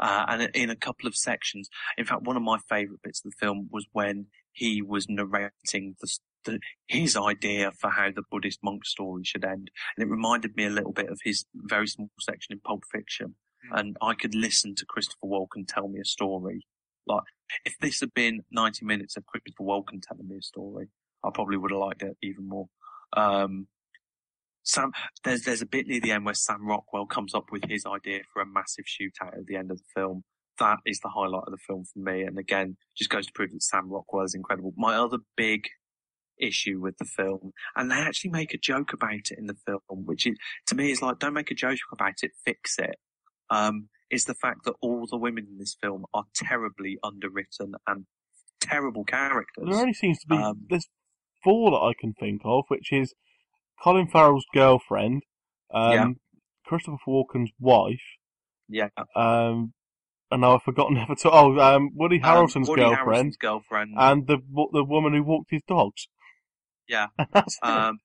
[0.00, 3.30] uh, and in a couple of sections, in fact, one of my favourite bits of
[3.30, 8.60] the film was when he was narrating the, the, his idea for how the Buddhist
[8.64, 12.10] monk story should end, and it reminded me a little bit of his very small
[12.18, 13.34] section in Pulp Fiction.
[13.70, 13.80] Mm.
[13.80, 16.66] And I could listen to Christopher Walken tell me a story.
[17.06, 17.24] Like,
[17.64, 20.88] if this had been 90 minutes of Christopher Walken telling me a story,
[21.24, 22.66] I probably would have liked it even more.
[23.16, 23.66] Um,
[24.64, 24.92] Sam,
[25.24, 28.20] there's there's a bit near the end where Sam Rockwell comes up with his idea
[28.32, 30.24] for a massive shootout at the end of the film.
[30.58, 32.22] That is the highlight of the film for me.
[32.22, 34.72] And again, just goes to prove that Sam Rockwell is incredible.
[34.76, 35.66] My other big
[36.38, 39.80] issue with the film, and they actually make a joke about it in the film,
[40.04, 42.96] which is, to me is like, don't make a joke about it, fix it.
[43.50, 48.04] Um, is the fact that all the women in this film are terribly underwritten and
[48.60, 49.64] terrible characters.
[49.68, 50.86] There only seems to be Um, there's
[51.42, 53.14] four that I can think of, which is
[53.82, 55.22] Colin Farrell's girlfriend,
[55.72, 56.06] um, Yeah.
[56.66, 58.02] Christopher Walken's wife,
[58.68, 58.88] Yeah.
[59.16, 59.72] um,
[60.30, 61.30] and now I've forgotten never to.
[61.30, 63.94] Oh, um, Woody Um, Harrelson's Woody girlfriend, Harrelson's girlfriend.
[63.98, 64.38] and the
[64.72, 66.08] the woman who walked his dogs.
[66.88, 67.08] Yeah.
[67.32, 67.58] That's.
[67.62, 67.98] Um,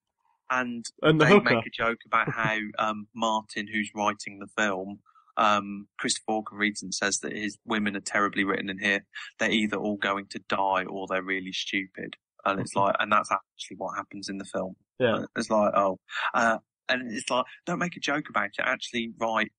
[0.49, 1.55] and and the they hooker.
[1.55, 4.99] make a joke about how um, Martin, who's writing the film,
[5.35, 9.05] um, Christopher Walken reads and says that his women are terribly written in here.
[9.39, 12.15] They're either all going to die or they're really stupid.
[12.45, 14.75] And it's like, and that's actually what happens in the film.
[14.99, 15.23] Yeah.
[15.35, 15.99] It's like, oh,
[16.33, 16.57] uh,
[16.89, 18.63] and it's like, don't make a joke about it.
[18.63, 19.51] Actually write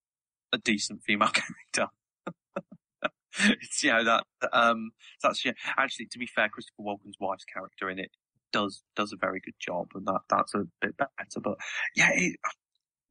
[0.53, 1.29] a decent female
[1.75, 1.93] character.
[3.39, 4.91] it's, you know, that, um,
[5.23, 8.11] that's, yeah, actually, to be fair, Christopher Walken's wife's character in it
[8.53, 11.41] does, does a very good job and that, that's a bit better.
[11.43, 11.59] But
[11.95, 12.37] yeah, it,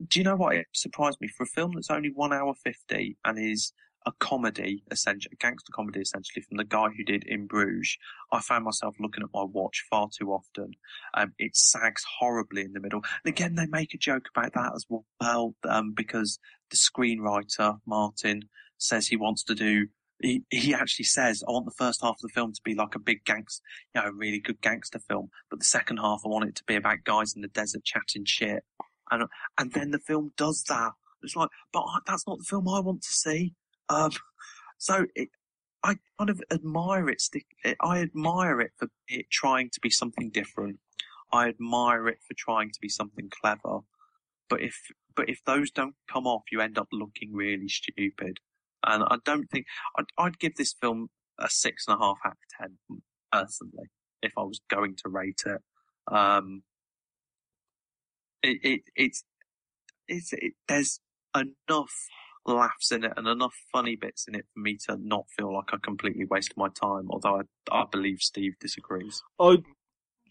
[0.07, 0.55] do you know what?
[0.55, 3.73] It surprised me for a film that's only one hour 50 and is,
[4.07, 7.97] a comedy, essentially, a gangster comedy, essentially, from the guy who did In Bruges,
[8.31, 10.71] I found myself looking at my watch far too often.
[11.13, 13.01] Um, it sags horribly in the middle.
[13.23, 16.39] And again, they make a joke about that as well, um, because
[16.71, 18.43] the screenwriter, Martin,
[18.77, 19.87] says he wants to do
[20.19, 22.95] he, he actually says, I want the first half of the film to be like
[22.95, 23.61] a big gangster,
[23.93, 26.63] you know, a really good gangster film, but the second half I want it to
[26.63, 28.63] be about guys in the desert chatting shit.
[29.11, 29.25] And,
[29.59, 30.93] and then the film does that.
[31.21, 33.53] It's like, but I, that's not the film I want to see.
[33.89, 34.11] Um,
[34.77, 35.29] so it,
[35.83, 37.45] I kind of admire it, stick,
[37.81, 40.77] I admire it for it trying to be something different.
[41.31, 43.79] I admire it for trying to be something clever.
[44.49, 44.77] But if,
[45.15, 48.39] but if those don't come off, you end up looking really stupid.
[48.85, 49.65] And I don't think
[49.97, 51.09] I'd, I'd give this film
[51.39, 53.89] a six and a half out of ten personally
[54.21, 55.61] if I was going to rate it.
[56.11, 56.63] Um,
[58.43, 59.23] it, it it's
[60.07, 60.99] it's it, there's
[61.35, 61.93] enough
[62.47, 65.73] laughs in it and enough funny bits in it for me to not feel like
[65.73, 67.07] I completely wasted my time.
[67.09, 67.41] Although
[67.71, 69.21] I, I believe Steve disagrees.
[69.39, 69.57] I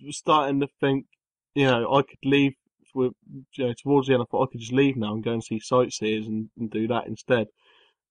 [0.05, 1.07] was starting to think,
[1.55, 2.55] you know, I could leave
[2.95, 3.13] with,
[3.57, 4.23] you know, towards the end.
[4.23, 6.89] I thought I could just leave now and go and see sightseers and, and do
[6.89, 7.47] that instead.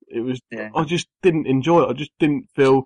[0.07, 0.69] It was, Yeah.
[0.75, 1.89] I just didn't enjoy it.
[1.89, 2.85] I just didn't feel,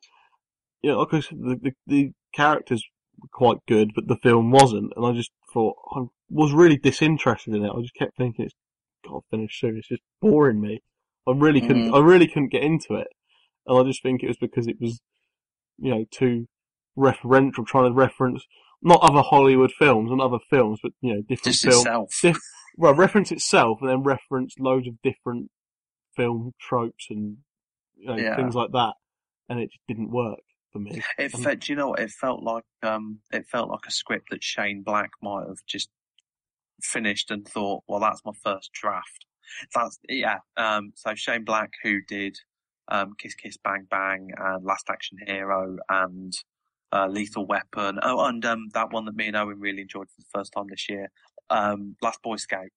[0.81, 2.83] you know, like I said, the, the, the characters
[3.21, 4.93] were quite good, but the film wasn't.
[4.95, 7.71] And I just thought, I was really disinterested in it.
[7.75, 8.55] I just kept thinking, it's
[9.05, 9.77] got to finish soon.
[9.77, 10.81] It's just boring me.
[11.27, 11.95] I really couldn't, Mhm.
[11.95, 13.07] I really couldn't get into it.
[13.65, 15.01] And I just think it was because it was,
[15.77, 16.47] you know, too
[16.97, 18.45] referential, trying to reference
[18.81, 22.37] not other Hollywood films and other films, but, you know, different Just films diff-
[22.77, 25.51] well, reference itself and then reference loads of different
[26.15, 27.37] film tropes and
[27.95, 28.37] you know, Yeah.
[28.37, 28.93] things like that,
[29.49, 30.39] and it just didn't work
[30.71, 31.01] for me.
[31.17, 31.99] It Um, felt, do you know what?
[31.99, 35.89] It felt like, um, it felt like a script that Shane Black might have just
[36.81, 39.25] finished and thought, well, that's my first draft.
[39.73, 40.39] That's, yeah.
[40.57, 42.37] Um, so Shane Black, who did,
[42.87, 46.33] um, Kiss Kiss Bang Bang and Last Action Hero and,
[46.91, 47.99] uh, Lethal Weapon.
[48.01, 50.65] Oh, and, um, that one that me and Owen really enjoyed for the first time
[50.69, 51.11] this year,
[51.49, 52.69] um, Last Boy Scout.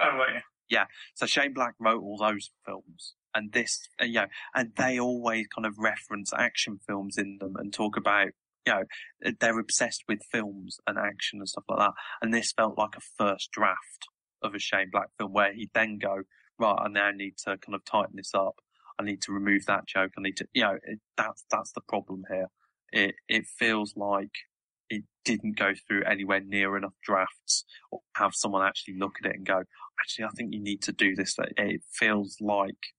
[0.00, 0.86] Oh, right, yeah.
[1.14, 5.46] So Shane Black wrote all those films, and this, uh, you know, and they always
[5.54, 8.28] kind of reference action films in them and talk about,
[8.66, 8.82] you know,
[9.38, 11.92] they're obsessed with films and action and stuff like that.
[12.20, 14.08] And this felt like a first draft
[14.46, 16.22] of a Shane Black film where he'd then go,
[16.58, 18.56] right, I now need to kind of tighten this up.
[18.98, 20.12] I need to remove that joke.
[20.16, 22.48] I need to, you know, it, that's that's the problem here.
[22.92, 24.32] It it feels like
[24.88, 29.36] it didn't go through anywhere near enough drafts or have someone actually look at it
[29.36, 29.64] and go,
[30.00, 31.36] actually, I think you need to do this.
[31.56, 32.94] It feels like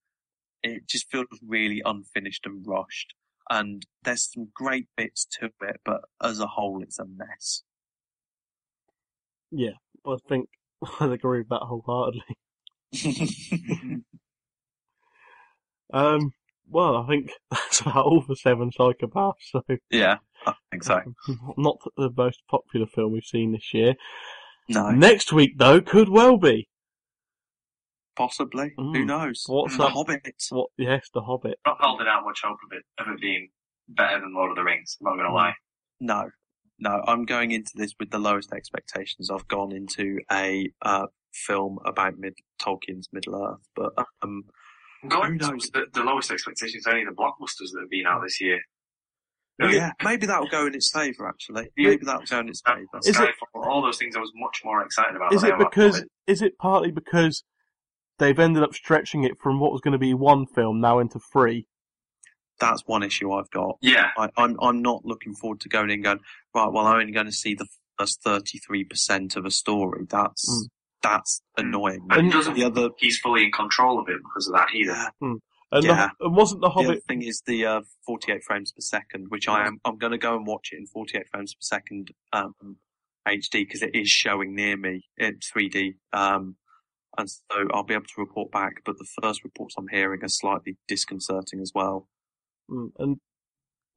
[0.64, 3.14] it just feels really unfinished and rushed.
[3.50, 7.64] And there's some great bits to it, but as a whole, it's a mess.
[9.52, 10.50] Yeah, I think
[10.99, 12.23] I agree with that wholeheartedly.
[15.93, 16.32] Um,
[16.69, 19.34] well, I think that's about all for Seven Psychopaths.
[19.51, 21.01] So yeah, I think so.
[21.57, 23.95] not the most popular film we've seen this year.
[24.69, 26.67] No, Next week, though, could well be.
[28.17, 28.73] possibly.
[28.75, 29.05] Who Mm.
[29.05, 29.43] knows?
[29.47, 29.93] What's the that?
[29.93, 30.25] Hobbit.
[30.49, 30.69] What?
[30.78, 31.57] Yes, The Hobbit.
[31.65, 33.49] Not holding out much hope of it, of it being
[33.88, 34.97] better than Lord of the Rings.
[34.99, 35.53] I'm not going to lie.
[36.01, 36.30] No,
[36.80, 37.01] no.
[37.07, 39.30] I'm going into this with the lowest expectations.
[39.30, 44.43] I've gone into a uh, film about mid Tolkien's Middle Earth, but um,
[45.07, 45.69] Going Who knows?
[45.73, 48.59] the, the lowest expectations only the blockbusters that have been out this year.
[49.59, 51.28] yeah, maybe that'll go in its favour.
[51.28, 51.89] Actually, Yeah.
[51.89, 52.86] maybe that'll go in its favour.
[53.03, 55.34] Is it- Skyfall, all those things I was much more excited about.
[55.34, 55.95] Is than it am because?
[55.95, 56.09] Hobbit.
[56.28, 57.43] Is it partly because
[58.19, 61.19] they've ended up stretching it from what was going to be one film now into
[61.32, 61.67] three?
[62.60, 63.78] That's one issue I've got.
[63.82, 66.20] Yeah, I, I'm I'm not looking forward to going in and going
[66.55, 66.72] right.
[66.72, 67.68] Well, I'm only going to see the
[67.99, 70.05] first thirty three percent of a story.
[70.10, 70.70] That's Mm.
[71.03, 72.08] that's annoying.
[72.10, 74.91] and And doesn't the other he's fully in control of it because of that either.
[74.93, 75.41] yeah, And,
[75.84, 76.10] Yeah.
[76.20, 78.82] the, and wasn't The Hobbit the other thing is the uh, forty eight frames per
[78.82, 81.53] second, which I am I'm going to go and watch it in forty eight frames
[81.53, 82.53] per second um,
[83.28, 85.93] HD because it is showing near me in three D.
[86.14, 86.55] Um,
[87.18, 88.82] and so I'll be able to report back.
[88.86, 92.08] But the first reports I'm hearing are slightly disconcerting as well.
[92.70, 93.18] Mm, and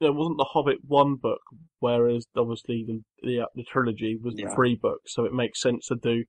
[0.00, 1.40] there wasn't The Hobbit one book,
[1.80, 4.54] whereas obviously the the, uh, the trilogy was Yeah.
[4.54, 6.24] three books, so it makes sense to do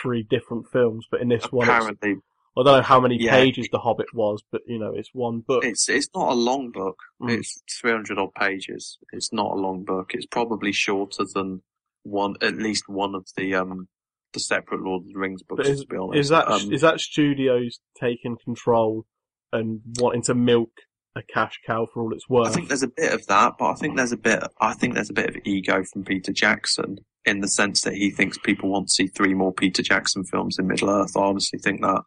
[0.00, 1.06] three different films.
[1.10, 2.16] But in this one, it's, Apparently,
[2.56, 3.32] I don't know how many Yeah.
[3.32, 5.64] pages The Hobbit was, but you know, it's one book.
[5.64, 6.96] It's it's not a long book.
[7.20, 7.38] Mm.
[7.38, 8.98] It's three hundred odd pages.
[9.12, 10.12] It's not a long book.
[10.14, 11.62] It's probably shorter than
[12.04, 13.88] one, at least one of the um
[14.34, 15.68] the separate Lord of the Rings books.
[15.68, 19.06] Is, to be honest, is that Um, is that studios taking control
[19.52, 20.70] and wanting to milk
[21.16, 22.48] a cash cow for all it's worth?
[22.48, 24.42] I think there's a bit of that, but I think there's a bit.
[24.60, 28.10] I think there's a bit of ego from Peter Jackson in the sense that he
[28.10, 31.16] thinks people want to see three more Peter Jackson films in Middle Earth.
[31.16, 32.02] I honestly think that.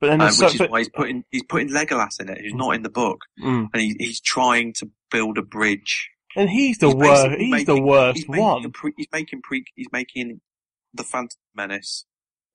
[0.00, 2.40] But then um, which so, is but, why he's putting he's putting Legolas in it,
[2.40, 3.68] who's not in the book, mm.
[3.72, 6.08] and he, he's trying to build a bridge.
[6.36, 7.24] and he's the He's worst.
[7.24, 8.70] basically He's the worst he's one.
[8.70, 10.40] pre, he's making pre, he's making
[10.94, 12.04] the Phantom Menace,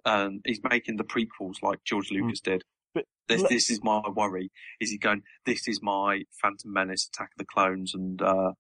[0.06, 2.64] and he's making the prequels like George Lucas did.
[2.94, 4.52] But This le- this is my worry.
[4.80, 5.24] Is he going?
[5.46, 8.52] This is my Phantom Menace, Attack of the Clones, and uh,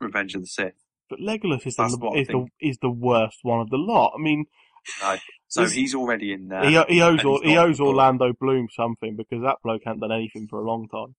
[0.00, 0.74] Revenge of the Sith.
[1.08, 4.12] But Legolas is That's the is the is the worst one of the lot.
[4.16, 4.46] I mean,
[5.02, 5.16] No.
[5.48, 6.62] So he's already in there.
[6.64, 7.88] he, he owes and or, he owes the book.
[7.96, 11.16] Orlando Bloom something because that bloke hasn't done anything for a long time.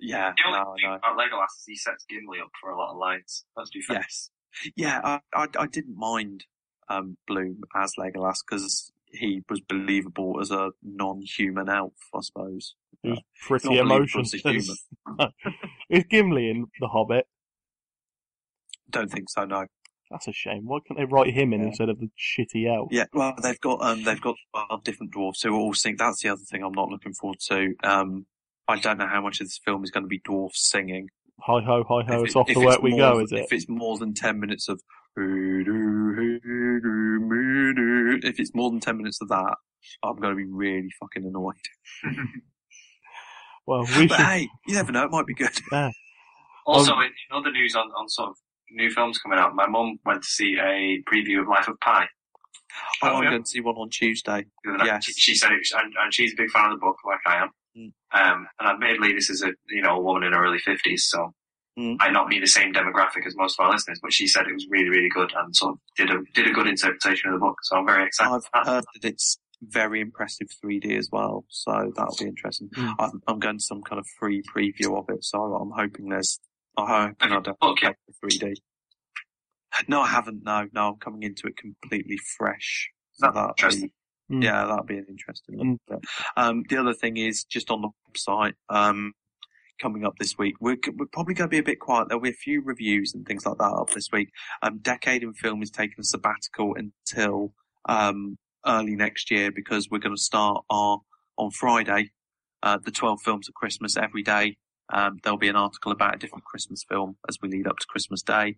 [0.00, 0.94] Yeah, The only no, thing no.
[0.96, 3.44] about Legolas is he sets Gimli up for a lot of lines.
[3.56, 3.98] Let's be fair.
[4.00, 4.30] Yes.
[4.76, 6.44] Yeah, I, I, I didn't mind
[6.88, 12.74] um, Bloom as Legolas because he was believable as a non-human elf, I suppose.
[13.02, 14.34] He was pretty Not believable emotionless.
[14.34, 15.32] as a human.
[15.90, 17.26] is Gimli in The Hobbit?
[18.90, 19.66] Don't think so, no.
[20.10, 20.62] That's a shame.
[20.66, 21.66] Why can't they write him in Yeah.
[21.68, 22.88] instead of the shitty elf?
[22.92, 25.96] Yeah, well, they've got um, they've got twelve different dwarfs who all sing.
[25.98, 27.74] That's the other thing I'm not looking forward to.
[27.82, 28.26] Um,
[28.68, 31.08] I don't know how much of this film is going to be dwarfs singing.
[31.40, 33.40] Hi ho, hi ho, If it's it- off the work we more go, is it?
[33.40, 34.80] If it's more than ten minutes of
[38.26, 39.54] if it's more than ten minutes of that,
[40.02, 41.54] I'm going to be really fucking annoyed.
[43.66, 44.26] Well, we But should.
[44.26, 45.48] hey, you never know; it might be good.
[46.66, 48.36] Also, Um, in, in other news on, on sort of
[48.70, 52.04] new films coming out, my mum went to see a preview of Life of Pi.
[53.02, 53.30] Oh, Oh, I'm yeah.
[53.30, 54.44] going to see one on Tuesday.
[54.64, 54.82] the.
[54.84, 55.06] Yes.
[55.06, 57.20] She, she said it was, and, and she's a big fan of the book, like
[57.26, 57.50] I am.
[57.74, 57.92] Mm.
[58.12, 61.32] Um, and admittedly, this is a you know a woman in her early fifties, so
[61.78, 61.98] Mm.
[61.98, 63.98] might not be the same demographic as most of our listeners.
[64.02, 66.52] But she said it was really, really good, and sort of did a did a
[66.52, 67.56] good interpretation of the book.
[67.62, 68.32] So I'm very excited.
[68.32, 68.66] I've that.
[68.70, 72.68] heard that it's very impressive 3D as well, so that'll be interesting.
[72.76, 72.94] Mm.
[72.98, 76.38] I'm, I'm going to some kind of free preview of it, so I'm hoping there's.
[76.76, 77.94] I hope I don't Okay.
[78.20, 78.54] the 3D.
[79.88, 80.42] No, I haven't.
[80.44, 82.90] No, no, I'm coming into it completely fresh.
[83.14, 83.88] So That's that'll interesting.
[83.88, 83.92] be,
[84.36, 84.42] Mm.
[84.42, 85.60] yeah, that'll be an interesting.
[85.60, 86.00] And- one.
[86.36, 88.54] Um, the other thing is just on the website.
[88.70, 89.12] Um,
[89.80, 92.08] coming up this week, we're, we're probably going to be a bit quiet.
[92.08, 94.30] There'll be a few reviews and things like that up this week.
[94.62, 97.52] Um, Decade in Film is taking a sabbatical until
[97.88, 100.98] um, early next year because we're going to start our
[101.36, 102.10] on Friday
[102.64, 104.56] uh, the 12 films of Christmas every day.
[104.92, 107.86] Um, there'll be an article about a different Christmas film as we lead up to
[107.86, 108.56] Christmas Day.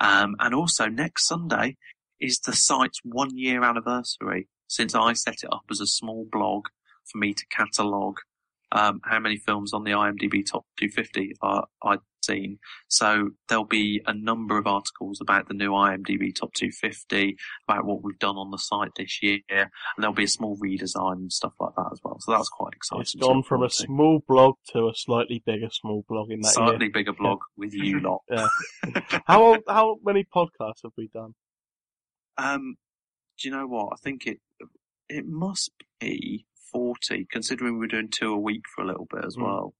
[0.00, 1.76] Um, and also next Sunday
[2.20, 6.66] is the site's one year anniversary since I set it up as a small blog
[7.10, 8.18] for me to catalogue
[8.72, 12.58] um, how many films on the IMDb top 250 are, I'd seen.
[12.88, 17.36] So there'll be a number of articles about the new IMDb top 250,
[17.68, 21.12] about what we've done on the site this year, and there'll be a small redesign
[21.12, 22.16] and stuff like that as well.
[22.20, 23.02] So that's quite exciting.
[23.02, 26.88] It's gone from a small blog to a slightly bigger small blog in that slightly
[26.88, 28.22] bigger blog with you lot.
[28.28, 28.48] year.
[29.26, 31.34] How old, how many podcasts have we done?
[32.38, 32.76] Um,
[33.38, 33.92] do you know what?
[33.92, 34.38] I think it
[35.08, 39.36] it must be forty, considering we're doing two a week for a little bit as
[39.36, 39.42] Mm.
[39.42, 39.74] well.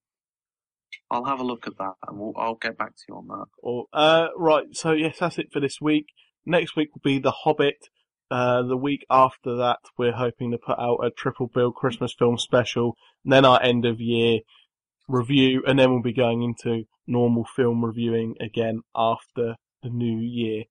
[1.11, 3.47] I'll have a look at that, and we'll, I'll get back to you on that.
[3.63, 6.07] Or uh, right, so yes, that's it for this week.
[6.45, 7.89] Next week will be The Hobbit.
[8.29, 12.39] Uh, the week after that, we're hoping to put out a triple bill Christmas film
[12.39, 14.41] special, and then our end of year
[15.09, 20.65] review, and then we'll be going into normal film reviewing again after the new year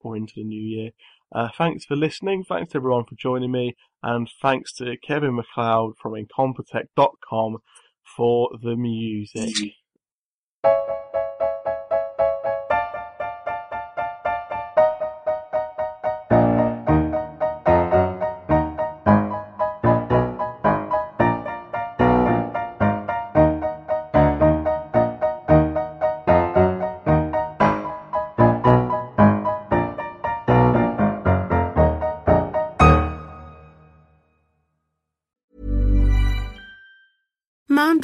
[0.00, 0.90] or into the new year.
[1.32, 2.44] Uh, thanks for listening.
[2.44, 7.58] Thanks to everyone for joining me, and thanks to Kevin MacLeod from Incompetech.com
[8.16, 9.54] for the music.